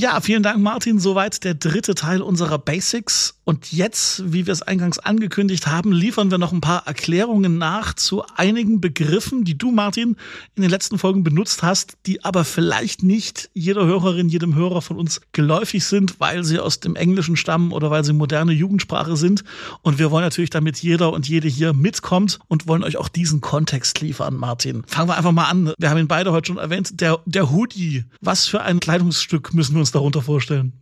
Ja, 0.06 0.20
vielen 0.20 0.44
Dank, 0.44 0.62
Martin. 0.62 1.00
Soweit 1.00 1.42
der 1.42 1.54
dritte 1.54 1.96
Teil 1.96 2.22
unserer 2.22 2.58
Basics. 2.58 3.40
Und 3.42 3.72
jetzt, 3.72 4.32
wie 4.32 4.46
wir 4.46 4.52
es 4.52 4.62
eingangs 4.62 5.00
angekündigt 5.00 5.66
haben, 5.66 5.90
liefern 5.90 6.30
wir 6.30 6.38
noch 6.38 6.52
ein 6.52 6.60
paar 6.60 6.86
Erklärungen 6.86 7.58
nach 7.58 7.92
zu 7.92 8.24
einigen 8.36 8.80
Begriffen, 8.80 9.44
die 9.44 9.58
du, 9.58 9.72
Martin, 9.72 10.16
in 10.54 10.62
den 10.62 10.70
letzten 10.70 10.98
Folgen 10.98 11.24
benutzt 11.24 11.64
hast, 11.64 11.96
die 12.06 12.24
aber 12.24 12.44
vielleicht 12.44 13.02
nicht 13.02 13.50
jeder 13.52 13.84
Hörerin, 13.84 14.28
jedem 14.28 14.54
Hörer 14.54 14.80
von 14.80 14.96
uns 14.96 15.22
geläufig 15.32 15.84
sind, 15.84 16.20
weil 16.20 16.44
sie 16.44 16.60
aus 16.60 16.78
dem 16.78 16.94
Englischen 16.94 17.36
stammen 17.36 17.72
oder 17.72 17.90
weil 17.90 18.04
sie 18.04 18.12
moderne 18.12 18.52
Jugendsprache 18.52 19.16
sind. 19.16 19.42
Und 19.82 19.98
wir 19.98 20.12
wollen 20.12 20.24
natürlich, 20.24 20.50
damit 20.50 20.78
jeder 20.82 21.12
und 21.12 21.28
jede 21.28 21.48
hier 21.48 21.72
mitkommt 21.72 22.38
und 22.46 22.68
wollen 22.68 22.84
euch 22.84 22.96
auch 22.96 23.08
diesen 23.08 23.40
Kontext 23.40 24.00
liefern, 24.00 24.36
Martin. 24.36 24.84
Fangen 24.86 25.08
wir 25.08 25.16
einfach 25.16 25.32
mal 25.32 25.50
an. 25.50 25.72
Wir 25.78 25.90
haben 25.90 25.98
ihn 25.98 26.08
beide 26.08 26.30
heute 26.30 26.46
schon 26.46 26.58
erwähnt. 26.58 27.00
Der, 27.00 27.18
der 27.26 27.50
Hoodie. 27.50 28.04
Was 28.20 28.46
für 28.46 28.62
ein 28.62 28.78
Kleidungsstück 28.78 29.52
müssen 29.52 29.74
wir 29.74 29.80
uns 29.80 29.92
darunter 29.96 30.22
vorstellen? 30.22 30.72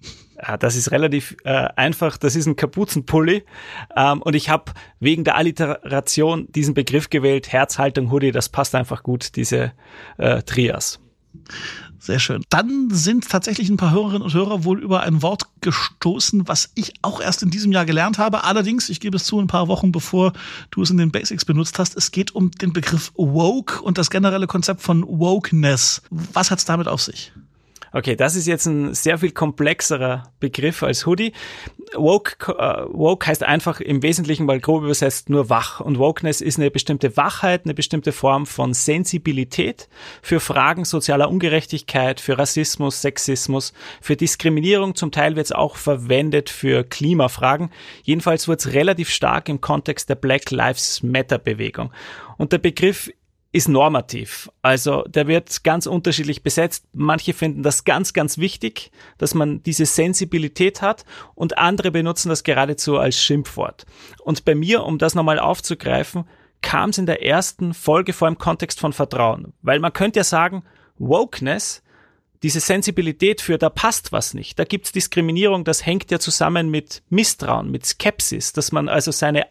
Ja, 0.40 0.56
das 0.56 0.76
ist 0.76 0.90
relativ 0.90 1.36
äh, 1.44 1.68
einfach. 1.76 2.18
Das 2.18 2.36
ist 2.36 2.46
ein 2.46 2.56
Kapuzenpulli. 2.56 3.44
Ähm, 3.96 4.22
und 4.22 4.34
ich 4.34 4.48
habe 4.48 4.72
wegen 5.00 5.24
der 5.24 5.36
Alliteration 5.36 6.48
diesen 6.50 6.74
Begriff 6.74 7.08
gewählt. 7.08 7.52
Herzhaltung 7.52 8.10
Hoodie, 8.10 8.32
das 8.32 8.48
passt 8.48 8.74
einfach 8.74 9.02
gut, 9.02 9.36
diese 9.36 9.72
äh, 10.18 10.42
Trias. 10.42 11.00
Sehr 11.98 12.18
schön. 12.18 12.42
Dann 12.50 12.90
sind 12.90 13.30
tatsächlich 13.30 13.70
ein 13.70 13.78
paar 13.78 13.92
Hörerinnen 13.92 14.20
und 14.20 14.34
Hörer 14.34 14.64
wohl 14.64 14.82
über 14.82 15.02
ein 15.02 15.22
Wort 15.22 15.44
gestoßen, 15.62 16.46
was 16.46 16.70
ich 16.74 16.92
auch 17.00 17.20
erst 17.20 17.42
in 17.42 17.50
diesem 17.50 17.72
Jahr 17.72 17.86
gelernt 17.86 18.18
habe. 18.18 18.44
Allerdings, 18.44 18.90
ich 18.90 19.00
gebe 19.00 19.16
es 19.16 19.24
zu, 19.24 19.40
ein 19.40 19.46
paar 19.46 19.68
Wochen 19.68 19.90
bevor 19.90 20.34
du 20.70 20.82
es 20.82 20.90
in 20.90 20.98
den 20.98 21.12
Basics 21.12 21.46
benutzt 21.46 21.78
hast. 21.78 21.96
Es 21.96 22.10
geht 22.10 22.34
um 22.34 22.50
den 22.50 22.74
Begriff 22.74 23.10
woke 23.14 23.80
und 23.80 23.96
das 23.96 24.10
generelle 24.10 24.46
Konzept 24.46 24.82
von 24.82 25.02
Wokeness. 25.02 26.02
Was 26.10 26.50
hat 26.50 26.58
es 26.58 26.66
damit 26.66 26.88
auf 26.88 27.00
sich? 27.00 27.32
Okay, 27.96 28.16
das 28.16 28.34
ist 28.34 28.48
jetzt 28.48 28.66
ein 28.66 28.92
sehr 28.92 29.18
viel 29.18 29.30
komplexerer 29.30 30.24
Begriff 30.40 30.82
als 30.82 31.06
Hoodie. 31.06 31.32
Woke, 31.94 32.50
uh, 32.50 32.92
woke 32.92 33.24
heißt 33.24 33.44
einfach 33.44 33.78
im 33.78 34.02
Wesentlichen, 34.02 34.48
weil 34.48 34.58
grob 34.58 34.82
übersetzt, 34.82 35.30
nur 35.30 35.48
wach. 35.48 35.78
Und 35.78 36.00
Wokeness 36.00 36.40
ist 36.40 36.58
eine 36.58 36.72
bestimmte 36.72 37.16
Wachheit, 37.16 37.66
eine 37.66 37.72
bestimmte 37.72 38.10
Form 38.10 38.46
von 38.46 38.74
Sensibilität 38.74 39.88
für 40.22 40.40
Fragen 40.40 40.84
sozialer 40.84 41.30
Ungerechtigkeit, 41.30 42.18
für 42.18 42.36
Rassismus, 42.36 43.00
Sexismus, 43.00 43.72
für 44.00 44.16
Diskriminierung. 44.16 44.96
Zum 44.96 45.12
Teil 45.12 45.36
wird 45.36 45.46
es 45.46 45.52
auch 45.52 45.76
verwendet 45.76 46.50
für 46.50 46.82
Klimafragen. 46.82 47.70
Jedenfalls 48.02 48.48
wird 48.48 48.58
es 48.58 48.72
relativ 48.72 49.08
stark 49.08 49.48
im 49.48 49.60
Kontext 49.60 50.08
der 50.08 50.16
Black 50.16 50.50
Lives 50.50 51.04
Matter 51.04 51.38
Bewegung. 51.38 51.92
Und 52.38 52.50
der 52.50 52.58
Begriff 52.58 53.08
ist 53.54 53.68
normativ. 53.68 54.50
Also 54.62 55.04
der 55.04 55.28
wird 55.28 55.62
ganz 55.62 55.86
unterschiedlich 55.86 56.42
besetzt. 56.42 56.86
Manche 56.92 57.32
finden 57.32 57.62
das 57.62 57.84
ganz, 57.84 58.12
ganz 58.12 58.36
wichtig, 58.36 58.90
dass 59.16 59.32
man 59.32 59.62
diese 59.62 59.86
Sensibilität 59.86 60.82
hat 60.82 61.04
und 61.36 61.56
andere 61.56 61.92
benutzen 61.92 62.30
das 62.30 62.42
geradezu 62.42 62.98
als 62.98 63.22
Schimpfwort. 63.22 63.86
Und 64.24 64.44
bei 64.44 64.56
mir, 64.56 64.82
um 64.82 64.98
das 64.98 65.14
nochmal 65.14 65.38
aufzugreifen, 65.38 66.24
kam 66.62 66.90
es 66.90 66.98
in 66.98 67.06
der 67.06 67.24
ersten 67.24 67.74
Folge 67.74 68.12
vor 68.12 68.26
im 68.26 68.38
Kontext 68.38 68.80
von 68.80 68.92
Vertrauen. 68.92 69.52
Weil 69.62 69.78
man 69.78 69.92
könnte 69.92 70.18
ja 70.18 70.24
sagen, 70.24 70.64
Wokeness, 70.98 71.84
diese 72.42 72.58
Sensibilität 72.58 73.40
für, 73.40 73.56
da 73.56 73.70
passt 73.70 74.10
was 74.10 74.34
nicht, 74.34 74.58
da 74.58 74.64
gibt's 74.64 74.90
Diskriminierung, 74.90 75.62
das 75.62 75.86
hängt 75.86 76.10
ja 76.10 76.18
zusammen 76.18 76.70
mit 76.70 77.04
Misstrauen, 77.08 77.70
mit 77.70 77.86
Skepsis, 77.86 78.52
dass 78.52 78.72
man 78.72 78.88
also 78.88 79.12
seine 79.12 79.46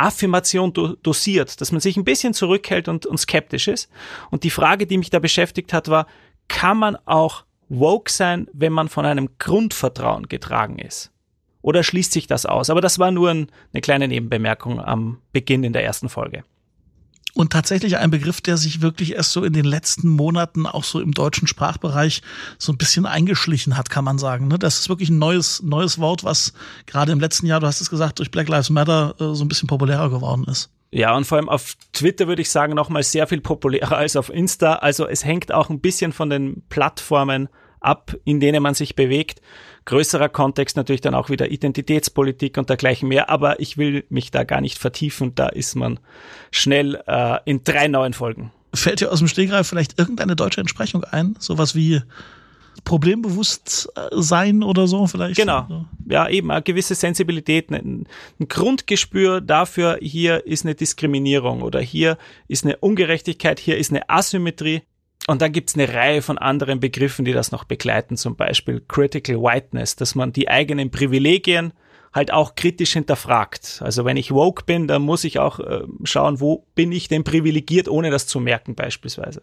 Affirmation 0.00 0.72
do 0.72 0.96
dosiert, 1.02 1.60
dass 1.60 1.72
man 1.72 1.80
sich 1.80 1.96
ein 1.96 2.04
bisschen 2.04 2.34
zurückhält 2.34 2.88
und, 2.88 3.06
und 3.06 3.18
skeptisch 3.18 3.68
ist. 3.68 3.90
Und 4.30 4.44
die 4.44 4.50
Frage, 4.50 4.86
die 4.86 4.98
mich 4.98 5.10
da 5.10 5.18
beschäftigt 5.18 5.72
hat, 5.72 5.88
war, 5.88 6.06
kann 6.48 6.78
man 6.78 6.96
auch 7.06 7.44
woke 7.68 8.10
sein, 8.10 8.48
wenn 8.52 8.72
man 8.72 8.88
von 8.88 9.06
einem 9.06 9.30
Grundvertrauen 9.38 10.28
getragen 10.28 10.78
ist? 10.78 11.12
Oder 11.62 11.82
schließt 11.82 12.12
sich 12.12 12.26
das 12.26 12.46
aus? 12.46 12.70
Aber 12.70 12.80
das 12.80 12.98
war 12.98 13.10
nur 13.10 13.30
ein, 13.30 13.50
eine 13.72 13.80
kleine 13.80 14.08
Nebenbemerkung 14.08 14.80
am 14.80 15.18
Beginn 15.32 15.62
in 15.62 15.72
der 15.72 15.84
ersten 15.84 16.08
Folge. 16.08 16.44
Und 17.34 17.52
tatsächlich 17.52 17.96
ein 17.96 18.10
Begriff, 18.10 18.40
der 18.40 18.56
sich 18.56 18.80
wirklich 18.80 19.14
erst 19.14 19.32
so 19.32 19.44
in 19.44 19.52
den 19.52 19.64
letzten 19.64 20.08
Monaten 20.08 20.66
auch 20.66 20.84
so 20.84 21.00
im 21.00 21.12
deutschen 21.12 21.46
Sprachbereich 21.46 22.22
so 22.58 22.72
ein 22.72 22.78
bisschen 22.78 23.06
eingeschlichen 23.06 23.76
hat, 23.76 23.90
kann 23.90 24.04
man 24.04 24.18
sagen. 24.18 24.48
Ne? 24.48 24.58
Das 24.58 24.80
ist 24.80 24.88
wirklich 24.88 25.10
ein 25.10 25.18
neues, 25.18 25.62
neues 25.62 25.98
Wort, 25.98 26.24
was 26.24 26.52
gerade 26.86 27.12
im 27.12 27.20
letzten 27.20 27.46
Jahr, 27.46 27.60
du 27.60 27.66
hast 27.66 27.80
es 27.80 27.90
gesagt, 27.90 28.18
durch 28.18 28.30
Black 28.30 28.48
Lives 28.48 28.70
Matter 28.70 29.14
äh, 29.18 29.34
so 29.34 29.44
ein 29.44 29.48
bisschen 29.48 29.68
populärer 29.68 30.10
geworden 30.10 30.44
ist. 30.44 30.70
Ja, 30.92 31.16
und 31.16 31.24
vor 31.24 31.38
allem 31.38 31.48
auf 31.48 31.76
Twitter 31.92 32.26
würde 32.26 32.42
ich 32.42 32.50
sagen, 32.50 32.74
nochmal 32.74 33.04
sehr 33.04 33.28
viel 33.28 33.40
populärer 33.40 33.96
als 33.96 34.16
auf 34.16 34.28
Insta. 34.28 34.74
Also 34.74 35.06
es 35.06 35.24
hängt 35.24 35.52
auch 35.52 35.70
ein 35.70 35.80
bisschen 35.80 36.12
von 36.12 36.30
den 36.30 36.62
Plattformen 36.68 37.48
ab, 37.80 38.14
in 38.24 38.40
denen 38.40 38.62
man 38.62 38.74
sich 38.74 38.96
bewegt. 38.96 39.40
Größerer 39.84 40.28
Kontext 40.28 40.76
natürlich 40.76 41.00
dann 41.00 41.14
auch 41.14 41.30
wieder 41.30 41.50
Identitätspolitik 41.50 42.58
und 42.58 42.68
dergleichen 42.68 43.08
mehr, 43.08 43.30
aber 43.30 43.60
ich 43.60 43.78
will 43.78 44.04
mich 44.08 44.30
da 44.30 44.44
gar 44.44 44.60
nicht 44.60 44.78
vertiefen, 44.78 45.34
da 45.34 45.48
ist 45.48 45.74
man 45.74 45.98
schnell 46.50 47.02
äh, 47.06 47.38
in 47.44 47.64
drei 47.64 47.88
neuen 47.88 48.12
Folgen. 48.12 48.52
Fällt 48.74 49.00
dir 49.00 49.10
aus 49.10 49.18
dem 49.18 49.28
Stegreif 49.28 49.66
vielleicht 49.66 49.98
irgendeine 49.98 50.36
deutsche 50.36 50.60
Entsprechung 50.60 51.02
ein? 51.04 51.34
Sowas 51.38 51.74
wie 51.74 52.02
problembewusst 52.84 53.88
sein 54.12 54.62
oder 54.62 54.86
so 54.86 55.06
vielleicht? 55.06 55.36
Genau. 55.36 55.86
Ja, 56.08 56.28
eben 56.28 56.50
eine 56.50 56.62
gewisse 56.62 56.94
Sensibilität, 56.94 57.70
ein, 57.70 58.06
ein 58.38 58.48
Grundgespür 58.48 59.40
dafür, 59.40 59.98
hier 60.00 60.46
ist 60.46 60.64
eine 60.64 60.74
Diskriminierung 60.74 61.62
oder 61.62 61.80
hier 61.80 62.16
ist 62.48 62.64
eine 62.64 62.76
Ungerechtigkeit, 62.76 63.58
hier 63.58 63.76
ist 63.76 63.90
eine 63.90 64.08
Asymmetrie. 64.08 64.82
Und 65.26 65.42
dann 65.42 65.52
gibt's 65.52 65.74
eine 65.74 65.92
Reihe 65.92 66.22
von 66.22 66.38
anderen 66.38 66.80
Begriffen, 66.80 67.24
die 67.24 67.32
das 67.32 67.52
noch 67.52 67.64
begleiten, 67.64 68.16
zum 68.16 68.36
Beispiel 68.36 68.82
Critical 68.88 69.36
Whiteness, 69.36 69.96
dass 69.96 70.14
man 70.14 70.32
die 70.32 70.48
eigenen 70.48 70.90
Privilegien 70.90 71.72
halt 72.12 72.32
auch 72.32 72.54
kritisch 72.56 72.94
hinterfragt. 72.94 73.80
Also 73.84 74.04
wenn 74.04 74.16
ich 74.16 74.32
woke 74.32 74.64
bin, 74.64 74.88
dann 74.88 75.02
muss 75.02 75.24
ich 75.24 75.38
auch 75.38 75.60
äh, 75.60 75.82
schauen, 76.04 76.40
wo 76.40 76.64
bin 76.74 76.90
ich 76.90 77.08
denn 77.08 77.22
privilegiert, 77.22 77.88
ohne 77.88 78.10
das 78.10 78.26
zu 78.26 78.40
merken 78.40 78.74
beispielsweise. 78.74 79.42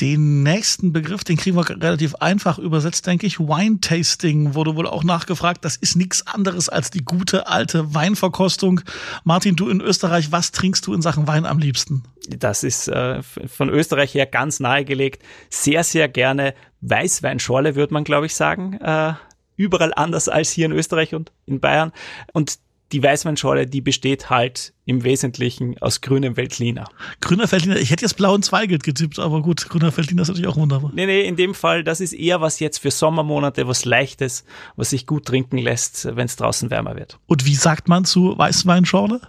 Den 0.00 0.42
nächsten 0.42 0.92
Begriff, 0.92 1.24
den 1.24 1.38
kriegen 1.38 1.56
wir 1.56 1.68
relativ 1.70 2.16
einfach 2.16 2.58
übersetzt, 2.58 3.06
denke 3.06 3.26
ich. 3.26 3.40
Wine 3.40 3.80
Tasting 3.80 4.54
wurde 4.54 4.76
wohl 4.76 4.86
auch 4.86 5.04
nachgefragt. 5.04 5.64
Das 5.64 5.76
ist 5.76 5.96
nichts 5.96 6.26
anderes 6.26 6.68
als 6.68 6.90
die 6.90 7.02
gute 7.02 7.46
alte 7.46 7.94
Weinverkostung. 7.94 8.82
Martin, 9.24 9.56
du 9.56 9.70
in 9.70 9.80
Österreich, 9.80 10.32
was 10.32 10.52
trinkst 10.52 10.86
du 10.86 10.92
in 10.92 11.00
Sachen 11.00 11.26
Wein 11.26 11.46
am 11.46 11.58
liebsten? 11.58 12.02
Das 12.28 12.62
ist 12.62 12.88
äh, 12.88 13.22
von 13.22 13.70
Österreich 13.70 14.12
her 14.12 14.26
ganz 14.26 14.60
nahegelegt. 14.60 15.22
Sehr, 15.48 15.82
sehr 15.82 16.08
gerne 16.08 16.54
Weißweinschorle, 16.82 17.74
würde 17.74 17.94
man, 17.94 18.04
glaube 18.04 18.26
ich, 18.26 18.34
sagen. 18.34 18.74
Äh, 18.74 19.14
überall 19.56 19.94
anders 19.94 20.28
als 20.28 20.50
hier 20.50 20.66
in 20.66 20.72
Österreich 20.72 21.14
und 21.14 21.32
in 21.46 21.60
Bayern. 21.60 21.92
Und 22.34 22.58
die 22.92 23.02
Weißweinschorle, 23.02 23.66
die 23.66 23.80
besteht 23.80 24.30
halt 24.30 24.72
im 24.84 25.02
Wesentlichen 25.02 25.76
aus 25.80 26.00
grünem 26.00 26.36
Veltliner. 26.36 26.84
Grüner 27.20 27.50
Veltliner, 27.50 27.76
ich 27.76 27.90
hätte 27.90 28.04
jetzt 28.04 28.14
blauen 28.14 28.42
Zweigelt 28.42 28.84
getippt, 28.84 29.18
aber 29.18 29.42
gut, 29.42 29.68
grüner 29.68 29.96
Veltliner 29.96 30.22
ist 30.22 30.28
natürlich 30.28 30.46
auch 30.46 30.56
wunderbar. 30.56 30.92
Nee, 30.94 31.06
nee, 31.06 31.22
in 31.22 31.36
dem 31.36 31.54
Fall, 31.54 31.82
das 31.82 32.00
ist 32.00 32.12
eher 32.12 32.40
was 32.40 32.60
jetzt 32.60 32.78
für 32.78 32.90
Sommermonate, 32.90 33.66
was 33.66 33.84
Leichtes, 33.84 34.44
was 34.76 34.90
sich 34.90 35.06
gut 35.06 35.26
trinken 35.26 35.58
lässt, 35.58 36.04
wenn 36.16 36.26
es 36.26 36.36
draußen 36.36 36.70
wärmer 36.70 36.96
wird. 36.96 37.18
Und 37.26 37.44
wie 37.44 37.56
sagt 37.56 37.88
man 37.88 38.04
zu 38.04 38.38
Weißweinschorle? 38.38 39.20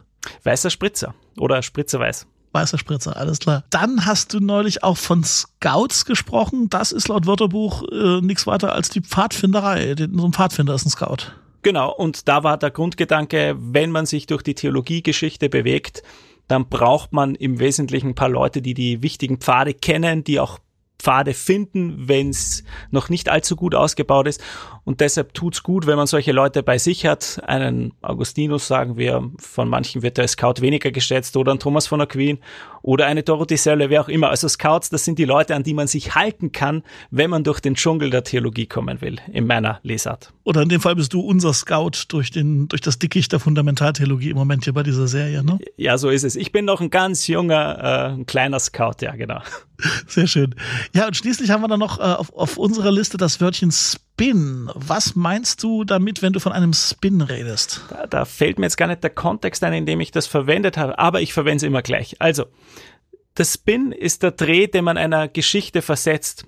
Weißer 0.43 0.69
Spritzer 0.69 1.15
oder 1.37 1.61
Spritzer 1.63 1.99
Weiß. 1.99 2.27
Weißer 2.53 2.77
Spritzer, 2.77 3.17
alles 3.17 3.39
klar. 3.39 3.63
Dann 3.69 4.05
hast 4.05 4.33
du 4.33 4.39
neulich 4.39 4.83
auch 4.83 4.97
von 4.97 5.23
Scouts 5.23 6.05
gesprochen. 6.05 6.69
Das 6.69 6.91
ist 6.91 7.07
laut 7.07 7.25
Wörterbuch 7.25 7.83
äh, 7.91 8.21
nichts 8.21 8.47
weiter 8.47 8.73
als 8.73 8.89
die 8.89 9.01
Pfadfinderei. 9.01 9.95
So 9.97 10.25
ein 10.25 10.33
Pfadfinder 10.33 10.73
ist 10.73 10.85
ein 10.85 10.89
Scout. 10.89 11.33
Genau, 11.67 11.93
und 11.93 12.29
da 12.29 12.45
war 12.45 12.57
der 12.57 12.71
Grundgedanke, 12.71 13.57
wenn 13.59 13.91
man 13.91 14.05
sich 14.05 14.25
durch 14.25 14.41
die 14.41 14.55
Theologiegeschichte 14.55 15.49
bewegt, 15.49 16.01
dann 16.47 16.69
braucht 16.69 17.11
man 17.11 17.35
im 17.35 17.59
Wesentlichen 17.59 18.11
ein 18.11 18.15
paar 18.15 18.29
Leute, 18.29 18.61
die 18.61 18.73
die 18.73 19.01
wichtigen 19.03 19.39
Pfade 19.39 19.73
kennen, 19.73 20.23
die 20.23 20.39
auch 20.39 20.59
Pfade 20.97 21.33
finden, 21.33 22.07
wenn 22.07 22.29
es 22.29 22.63
noch 22.89 23.09
nicht 23.09 23.27
allzu 23.27 23.57
gut 23.57 23.75
ausgebaut 23.75 24.29
ist. 24.29 24.41
Und 24.87 25.01
deshalb 25.01 25.33
tut's 25.33 25.63
gut, 25.63 25.85
wenn 25.85 25.97
man 25.97 26.07
solche 26.07 26.31
Leute 26.31 26.63
bei 26.63 26.77
sich 26.77 27.05
hat. 27.05 27.41
Einen 27.45 27.91
Augustinus, 28.01 28.69
sagen 28.69 28.95
wir, 28.95 29.29
von 29.37 29.67
manchen 29.67 30.01
wird 30.01 30.17
der 30.17 30.29
Scout 30.29 30.61
weniger 30.61 30.91
geschätzt 30.91 31.35
oder 31.35 31.51
ein 31.51 31.59
Thomas 31.59 31.87
von 31.87 31.99
Aquin 31.99 32.39
oder 32.83 33.05
eine 33.05 33.21
Dorothee 33.21 33.57
Sölle, 33.57 33.89
wer 33.89 33.99
auch 33.99 34.07
immer. 34.07 34.29
Also 34.29 34.47
Scouts, 34.47 34.89
das 34.89 35.03
sind 35.03 35.19
die 35.19 35.25
Leute, 35.25 35.55
an 35.55 35.63
die 35.63 35.73
man 35.73 35.87
sich 35.87 36.15
halten 36.15 36.53
kann, 36.53 36.83
wenn 37.11 37.29
man 37.29 37.43
durch 37.43 37.59
den 37.59 37.75
Dschungel 37.75 38.11
der 38.11 38.23
Theologie 38.23 38.65
kommen 38.65 39.01
will, 39.01 39.17
in 39.29 39.45
meiner 39.45 39.81
Lesart. 39.83 40.31
Oder 40.45 40.61
in 40.61 40.69
dem 40.69 40.79
Fall 40.79 40.95
bist 40.95 41.11
du 41.11 41.19
unser 41.19 41.51
Scout 41.51 42.05
durch, 42.07 42.31
den, 42.31 42.69
durch 42.69 42.79
das 42.79 42.97
Dickicht 42.97 43.33
der 43.33 43.41
Fundamentaltheologie 43.41 44.29
im 44.29 44.37
Moment 44.37 44.63
hier 44.63 44.73
bei 44.73 44.83
dieser 44.83 45.09
Serie, 45.09 45.43
ne? 45.43 45.59
Ja, 45.75 45.97
so 45.97 46.09
ist 46.09 46.23
es. 46.23 46.37
Ich 46.37 46.53
bin 46.53 46.63
noch 46.63 46.79
ein 46.79 46.91
ganz 46.91 47.27
junger, 47.27 47.77
äh, 47.77 48.13
ein 48.13 48.25
kleiner 48.25 48.61
Scout, 48.61 49.01
ja, 49.01 49.17
genau. 49.17 49.41
Sehr 50.07 50.27
schön. 50.27 50.55
Ja, 50.95 51.07
und 51.07 51.17
schließlich 51.17 51.49
haben 51.49 51.61
wir 51.61 51.67
dann 51.67 51.81
noch 51.81 51.99
äh, 51.99 52.03
auf, 52.03 52.33
auf 52.33 52.57
unserer 52.57 52.93
Liste 52.93 53.17
das 53.17 53.41
Wörtchen 53.41 53.69
Spin. 54.17 54.71
Was 54.73 55.15
meinst 55.15 55.61
du 55.61 55.83
damit, 55.83 56.23
wenn 56.23 56.33
du 56.33 56.39
von 56.39 56.51
einem 56.51 56.73
Spin 56.73 57.21
redest? 57.21 57.85
Da, 57.91 58.07
da 58.07 58.25
fällt 58.25 58.57
mir 58.57 58.65
jetzt 58.65 58.75
gar 58.75 58.87
nicht 58.87 59.03
der 59.03 59.11
Kontext 59.11 59.63
ein, 59.63 59.73
in 59.73 59.85
dem 59.85 60.01
ich 60.01 60.09
das 60.09 60.25
verwendet 60.25 60.75
habe, 60.75 60.97
aber 60.97 61.21
ich 61.21 61.33
verwende 61.33 61.57
es 61.57 61.63
immer 61.63 61.83
gleich. 61.83 62.15
Also, 62.19 62.45
der 63.37 63.45
Spin 63.45 63.91
ist 63.91 64.23
der 64.23 64.31
Dreh, 64.31 64.65
den 64.65 64.85
man 64.85 64.97
einer 64.97 65.27
Geschichte 65.27 65.83
versetzt. 65.83 66.47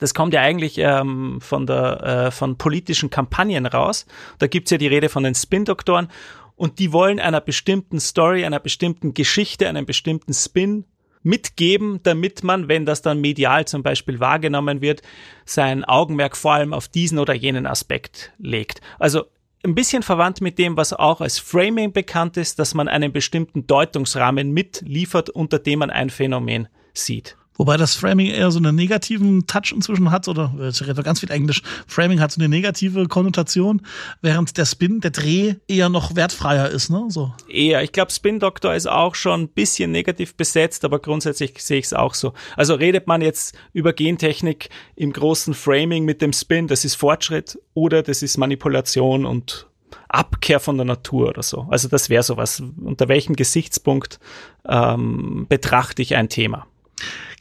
Das 0.00 0.14
kommt 0.14 0.32
ja 0.32 0.40
eigentlich 0.40 0.78
ähm, 0.78 1.42
von, 1.42 1.66
der, 1.66 2.02
äh, 2.02 2.30
von 2.30 2.56
politischen 2.56 3.10
Kampagnen 3.10 3.66
raus. 3.66 4.06
Da 4.38 4.46
gibt's 4.46 4.70
ja 4.70 4.78
die 4.78 4.86
Rede 4.86 5.10
von 5.10 5.24
den 5.24 5.34
Spin-Doktoren 5.34 6.08
und 6.56 6.78
die 6.78 6.94
wollen 6.94 7.20
einer 7.20 7.42
bestimmten 7.42 8.00
Story, 8.00 8.46
einer 8.46 8.60
bestimmten 8.60 9.12
Geschichte, 9.12 9.68
einem 9.68 9.84
bestimmten 9.84 10.32
Spin 10.32 10.86
mitgeben, 11.22 12.00
damit 12.02 12.42
man, 12.42 12.68
wenn 12.68 12.86
das 12.86 13.02
dann 13.02 13.20
medial 13.20 13.66
zum 13.66 13.82
Beispiel 13.82 14.20
wahrgenommen 14.20 14.80
wird, 14.80 15.02
sein 15.44 15.84
Augenmerk 15.84 16.36
vor 16.36 16.54
allem 16.54 16.72
auf 16.72 16.88
diesen 16.88 17.18
oder 17.18 17.34
jenen 17.34 17.66
Aspekt 17.66 18.32
legt. 18.38 18.80
Also 18.98 19.24
ein 19.64 19.74
bisschen 19.74 20.02
verwandt 20.02 20.40
mit 20.40 20.58
dem, 20.58 20.76
was 20.76 20.92
auch 20.92 21.20
als 21.20 21.38
Framing 21.38 21.92
bekannt 21.92 22.36
ist, 22.36 22.58
dass 22.58 22.74
man 22.74 22.88
einen 22.88 23.12
bestimmten 23.12 23.66
Deutungsrahmen 23.66 24.52
mitliefert, 24.52 25.30
unter 25.30 25.58
dem 25.58 25.80
man 25.80 25.90
ein 25.90 26.10
Phänomen 26.10 26.68
sieht. 26.94 27.36
Wobei 27.56 27.76
das 27.76 27.94
Framing 27.94 28.26
eher 28.26 28.50
so 28.50 28.58
einen 28.58 28.74
negativen 28.74 29.46
Touch 29.46 29.72
inzwischen 29.74 30.10
hat, 30.10 30.28
oder 30.28 30.52
ich 30.58 30.80
rede 30.86 31.02
ganz 31.02 31.20
viel 31.20 31.30
Englisch, 31.30 31.62
Framing 31.86 32.20
hat 32.20 32.32
so 32.32 32.40
eine 32.40 32.48
negative 32.48 33.06
Konnotation, 33.08 33.82
während 34.20 34.56
der 34.56 34.64
Spin, 34.64 35.00
der 35.00 35.10
Dreh 35.10 35.56
eher 35.68 35.88
noch 35.88 36.16
wertfreier 36.16 36.68
ist, 36.70 36.90
ne? 36.90 37.04
So. 37.08 37.32
Eher. 37.48 37.82
Ich 37.82 37.92
glaube, 37.92 38.10
Spin 38.10 38.40
Doctor 38.40 38.74
ist 38.74 38.88
auch 38.88 39.14
schon 39.14 39.42
ein 39.42 39.48
bisschen 39.48 39.90
negativ 39.90 40.34
besetzt, 40.34 40.84
aber 40.84 40.98
grundsätzlich 40.98 41.54
sehe 41.62 41.78
ich 41.78 41.86
es 41.86 41.92
auch 41.92 42.14
so. 42.14 42.32
Also 42.56 42.74
redet 42.74 43.06
man 43.06 43.20
jetzt 43.20 43.54
über 43.72 43.92
Gentechnik 43.92 44.70
im 44.96 45.12
großen 45.12 45.54
Framing 45.54 46.04
mit 46.04 46.22
dem 46.22 46.32
Spin, 46.32 46.68
das 46.68 46.84
ist 46.84 46.94
Fortschritt 46.94 47.58
oder 47.74 48.02
das 48.02 48.22
ist 48.22 48.38
Manipulation 48.38 49.26
und 49.26 49.66
Abkehr 50.08 50.60
von 50.60 50.76
der 50.76 50.84
Natur 50.84 51.28
oder 51.28 51.42
so. 51.42 51.66
Also 51.70 51.88
das 51.88 52.10
wäre 52.10 52.22
sowas. 52.22 52.62
Unter 52.82 53.08
welchem 53.08 53.34
Gesichtspunkt 53.34 54.20
ähm, 54.68 55.46
betrachte 55.48 56.02
ich 56.02 56.16
ein 56.16 56.28
Thema? 56.28 56.66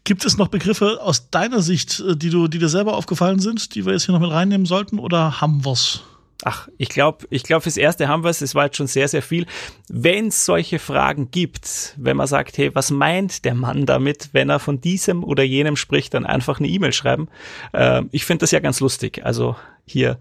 Gibt 0.03 0.25
es 0.25 0.37
noch 0.37 0.47
Begriffe 0.47 0.99
aus 1.01 1.29
deiner 1.29 1.61
Sicht, 1.61 1.99
äh, 1.99 2.15
die, 2.15 2.29
du, 2.29 2.47
die 2.47 2.59
dir 2.59 2.69
selber 2.69 2.95
aufgefallen 2.95 3.39
sind, 3.39 3.75
die 3.75 3.85
wir 3.85 3.93
jetzt 3.93 4.05
hier 4.05 4.13
noch 4.13 4.21
mit 4.21 4.31
reinnehmen 4.31 4.65
sollten 4.65 4.99
oder 4.99 5.41
haben 5.41 5.63
wir's? 5.65 6.03
Ach, 6.43 6.67
ich 6.77 6.89
glaube, 6.89 7.27
ich 7.29 7.43
glaube, 7.43 7.61
fürs 7.61 7.77
Erste 7.77 8.07
haben 8.07 8.23
wir 8.23 8.29
es. 8.29 8.41
Es 8.41 8.55
war 8.55 8.65
jetzt 8.65 8.77
schon 8.77 8.87
sehr, 8.87 9.07
sehr 9.07 9.21
viel. 9.21 9.45
Wenn 9.89 10.29
es 10.29 10.43
solche 10.43 10.79
Fragen 10.79 11.29
gibt, 11.29 11.93
wenn 11.97 12.17
man 12.17 12.25
sagt, 12.25 12.57
hey, 12.57 12.73
was 12.73 12.89
meint 12.89 13.45
der 13.45 13.53
Mann 13.53 13.85
damit, 13.85 14.29
wenn 14.31 14.49
er 14.49 14.57
von 14.59 14.81
diesem 14.81 15.23
oder 15.23 15.43
jenem 15.43 15.75
spricht, 15.75 16.15
dann 16.15 16.25
einfach 16.25 16.59
eine 16.59 16.67
E-Mail 16.67 16.93
schreiben. 16.93 17.27
Äh, 17.73 18.03
ich 18.11 18.25
finde 18.25 18.41
das 18.41 18.51
ja 18.51 18.59
ganz 18.59 18.79
lustig. 18.79 19.23
Also 19.23 19.55
hier 19.85 20.17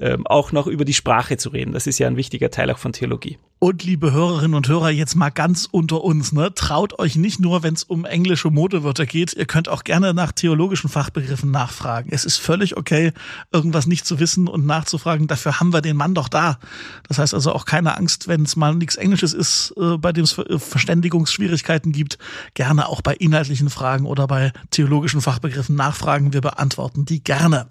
ähm, 0.00 0.26
auch 0.26 0.52
noch 0.52 0.66
über 0.66 0.84
die 0.84 0.94
Sprache 0.94 1.36
zu 1.36 1.50
reden. 1.50 1.72
Das 1.72 1.86
ist 1.86 1.98
ja 1.98 2.06
ein 2.06 2.16
wichtiger 2.16 2.50
Teil 2.50 2.70
auch 2.70 2.78
von 2.78 2.92
Theologie. 2.92 3.38
Und 3.64 3.84
liebe 3.84 4.10
Hörerinnen 4.10 4.56
und 4.56 4.66
Hörer, 4.66 4.90
jetzt 4.90 5.14
mal 5.14 5.30
ganz 5.30 5.68
unter 5.70 6.02
uns, 6.02 6.32
ne? 6.32 6.52
Traut 6.52 6.98
euch 6.98 7.14
nicht 7.14 7.38
nur, 7.38 7.62
wenn 7.62 7.74
es 7.74 7.84
um 7.84 8.04
englische 8.04 8.50
Modewörter 8.50 9.06
geht. 9.06 9.34
Ihr 9.34 9.46
könnt 9.46 9.68
auch 9.68 9.84
gerne 9.84 10.14
nach 10.14 10.32
theologischen 10.32 10.90
Fachbegriffen 10.90 11.52
nachfragen. 11.52 12.10
Es 12.10 12.24
ist 12.24 12.38
völlig 12.38 12.76
okay, 12.76 13.12
irgendwas 13.52 13.86
nicht 13.86 14.04
zu 14.04 14.18
wissen 14.18 14.48
und 14.48 14.66
nachzufragen. 14.66 15.28
Dafür 15.28 15.60
haben 15.60 15.72
wir 15.72 15.80
den 15.80 15.96
Mann 15.96 16.12
doch 16.12 16.28
da. 16.28 16.58
Das 17.06 17.18
heißt 17.18 17.34
also 17.34 17.52
auch 17.52 17.64
keine 17.64 17.96
Angst, 17.96 18.26
wenn 18.26 18.42
es 18.42 18.56
mal 18.56 18.74
nichts 18.74 18.96
Englisches 18.96 19.32
ist, 19.32 19.72
äh, 19.76 19.96
bei 19.96 20.12
dem 20.12 20.24
es 20.24 20.36
äh, 20.38 20.58
Verständigungsschwierigkeiten 20.58 21.92
gibt. 21.92 22.18
Gerne 22.54 22.88
auch 22.88 23.00
bei 23.00 23.14
inhaltlichen 23.14 23.70
Fragen 23.70 24.06
oder 24.06 24.26
bei 24.26 24.52
theologischen 24.70 25.20
Fachbegriffen 25.20 25.76
nachfragen. 25.76 26.32
Wir 26.32 26.40
beantworten 26.40 27.04
die 27.04 27.22
gerne. 27.22 27.68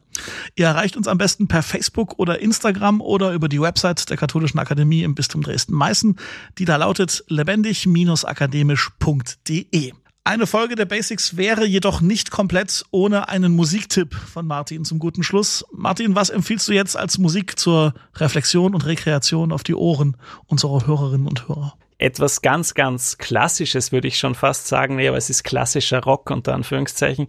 Ihr 0.55 0.65
erreicht 0.65 0.97
uns 0.97 1.07
am 1.07 1.17
besten 1.17 1.47
per 1.47 1.63
Facebook 1.63 2.19
oder 2.19 2.39
Instagram 2.39 3.01
oder 3.01 3.33
über 3.33 3.49
die 3.49 3.61
Website 3.61 4.09
der 4.09 4.17
Katholischen 4.17 4.59
Akademie 4.59 5.03
im 5.03 5.15
Bistum 5.15 5.43
Dresden-Meißen, 5.43 6.17
die 6.57 6.65
da 6.65 6.75
lautet 6.77 7.23
lebendig-akademisch.de. 7.27 9.93
Eine 10.23 10.45
Folge 10.45 10.75
der 10.75 10.85
Basics 10.85 11.35
wäre 11.35 11.65
jedoch 11.65 11.99
nicht 11.99 12.29
komplett 12.29 12.85
ohne 12.91 13.27
einen 13.27 13.55
Musiktipp 13.55 14.13
von 14.13 14.45
Martin 14.45 14.85
zum 14.85 14.99
guten 14.99 15.23
Schluss. 15.23 15.65
Martin, 15.71 16.13
was 16.13 16.29
empfiehlst 16.29 16.67
du 16.67 16.73
jetzt 16.73 16.95
als 16.95 17.17
Musik 17.17 17.57
zur 17.57 17.95
Reflexion 18.15 18.75
und 18.75 18.85
Rekreation 18.85 19.51
auf 19.51 19.63
die 19.63 19.73
Ohren 19.73 20.15
unserer 20.45 20.85
Hörerinnen 20.85 21.27
und 21.27 21.47
Hörer? 21.47 21.73
Etwas 22.01 22.41
ganz, 22.41 22.73
ganz 22.73 23.17
Klassisches, 23.17 23.91
würde 23.91 24.07
ich 24.07 24.17
schon 24.17 24.33
fast 24.35 24.67
sagen. 24.67 24.95
Nee, 24.95 25.07
aber 25.07 25.17
es 25.17 25.29
ist 25.29 25.43
klassischer 25.43 26.03
Rock 26.03 26.31
unter 26.31 26.53
Anführungszeichen. 26.53 27.27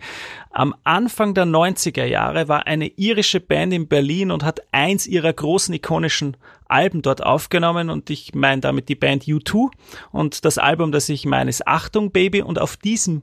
Am 0.50 0.74
Anfang 0.82 1.34
der 1.34 1.44
90er 1.44 2.04
Jahre 2.04 2.48
war 2.48 2.66
eine 2.66 2.88
irische 2.88 3.40
Band 3.40 3.74
in 3.74 3.88
Berlin 3.88 4.30
und 4.30 4.44
hat 4.44 4.60
eins 4.72 5.06
ihrer 5.06 5.32
großen 5.32 5.74
ikonischen 5.74 6.36
Alben 6.66 7.02
dort 7.02 7.22
aufgenommen 7.22 7.90
und 7.90 8.08
ich 8.08 8.34
meine 8.34 8.62
damit 8.62 8.88
die 8.88 8.94
Band 8.94 9.24
U2 9.24 9.70
und 10.10 10.44
das 10.44 10.56
Album, 10.56 10.90
das 10.90 11.08
ich 11.10 11.26
meine, 11.26 11.50
ist 11.50 11.68
Achtung 11.68 12.10
Baby 12.10 12.40
und 12.40 12.58
auf 12.58 12.78
diesem 12.78 13.22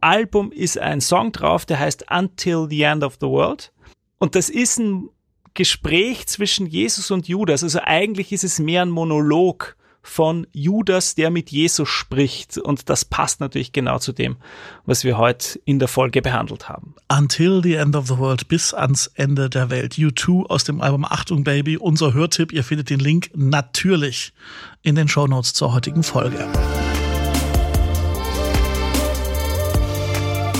Album 0.00 0.50
ist 0.50 0.78
ein 0.78 1.02
Song 1.02 1.30
drauf, 1.30 1.66
der 1.66 1.78
heißt 1.78 2.06
Until 2.10 2.66
the 2.70 2.82
End 2.82 3.04
of 3.04 3.18
the 3.20 3.26
World 3.26 3.72
und 4.18 4.34
das 4.34 4.48
ist 4.48 4.78
ein 4.78 5.10
Gespräch 5.52 6.26
zwischen 6.26 6.66
Jesus 6.66 7.10
und 7.10 7.28
Judas, 7.28 7.62
also 7.62 7.80
eigentlich 7.82 8.32
ist 8.32 8.44
es 8.44 8.58
mehr 8.58 8.80
ein 8.80 8.90
Monolog 8.90 9.76
von 10.06 10.46
Judas, 10.52 11.16
der 11.16 11.30
mit 11.30 11.50
Jesus 11.50 11.88
spricht. 11.88 12.58
Und 12.58 12.88
das 12.88 13.04
passt 13.04 13.40
natürlich 13.40 13.72
genau 13.72 13.98
zu 13.98 14.12
dem, 14.12 14.36
was 14.84 15.04
wir 15.04 15.18
heute 15.18 15.60
in 15.64 15.78
der 15.78 15.88
Folge 15.88 16.22
behandelt 16.22 16.68
haben. 16.68 16.94
Until 17.12 17.60
the 17.62 17.74
End 17.74 17.96
of 17.96 18.06
the 18.06 18.16
World, 18.16 18.48
bis 18.48 18.72
ans 18.72 19.08
Ende 19.14 19.50
der 19.50 19.68
Welt. 19.68 19.94
U2 19.94 20.46
aus 20.46 20.64
dem 20.64 20.80
Album 20.80 21.04
Achtung 21.04 21.44
Baby, 21.44 21.76
unser 21.76 22.14
Hörtipp. 22.14 22.52
Ihr 22.52 22.62
findet 22.62 22.88
den 22.88 23.00
Link 23.00 23.30
natürlich 23.34 24.32
in 24.82 24.94
den 24.94 25.08
Shownotes 25.08 25.52
zur 25.52 25.74
heutigen 25.74 26.04
Folge. 26.04 26.46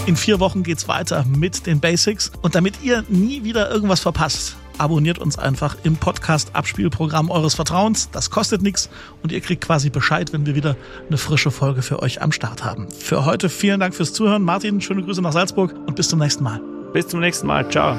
In 0.06 0.16
vier 0.16 0.40
Wochen 0.40 0.62
geht's 0.64 0.88
weiter 0.88 1.24
mit 1.24 1.66
den 1.66 1.80
Basics. 1.80 2.32
Und 2.42 2.54
damit 2.54 2.82
ihr 2.82 3.04
nie 3.08 3.44
wieder 3.44 3.70
irgendwas 3.70 4.00
verpasst, 4.00 4.56
abonniert 4.78 5.18
uns 5.18 5.38
einfach 5.38 5.76
im 5.82 5.96
Podcast-Abspielprogramm 5.96 7.30
eures 7.30 7.54
Vertrauens. 7.54 8.10
Das 8.10 8.30
kostet 8.30 8.62
nichts 8.62 8.88
und 9.22 9.32
ihr 9.32 9.40
kriegt 9.40 9.64
quasi 9.64 9.90
Bescheid, 9.90 10.32
wenn 10.32 10.46
wir 10.46 10.54
wieder 10.54 10.76
eine 11.08 11.18
frische 11.18 11.50
Folge 11.50 11.82
für 11.82 12.02
euch 12.02 12.22
am 12.22 12.32
Start 12.32 12.64
haben. 12.64 12.88
Für 12.90 13.24
heute 13.24 13.48
vielen 13.48 13.80
Dank 13.80 13.94
fürs 13.94 14.12
Zuhören. 14.12 14.42
Martin, 14.42 14.80
schöne 14.80 15.02
Grüße 15.02 15.22
nach 15.22 15.32
Salzburg 15.32 15.74
und 15.86 15.96
bis 15.96 16.08
zum 16.08 16.18
nächsten 16.18 16.44
Mal. 16.44 16.60
Bis 16.92 17.08
zum 17.08 17.20
nächsten 17.20 17.46
Mal. 17.46 17.68
Ciao. 17.70 17.96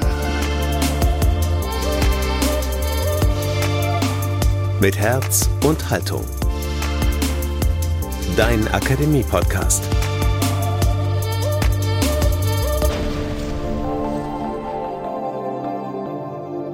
Mit 4.80 4.96
Herz 4.96 5.50
und 5.64 5.90
Haltung. 5.90 6.24
Dein 8.36 8.68
Akademie-Podcast. 8.68 9.82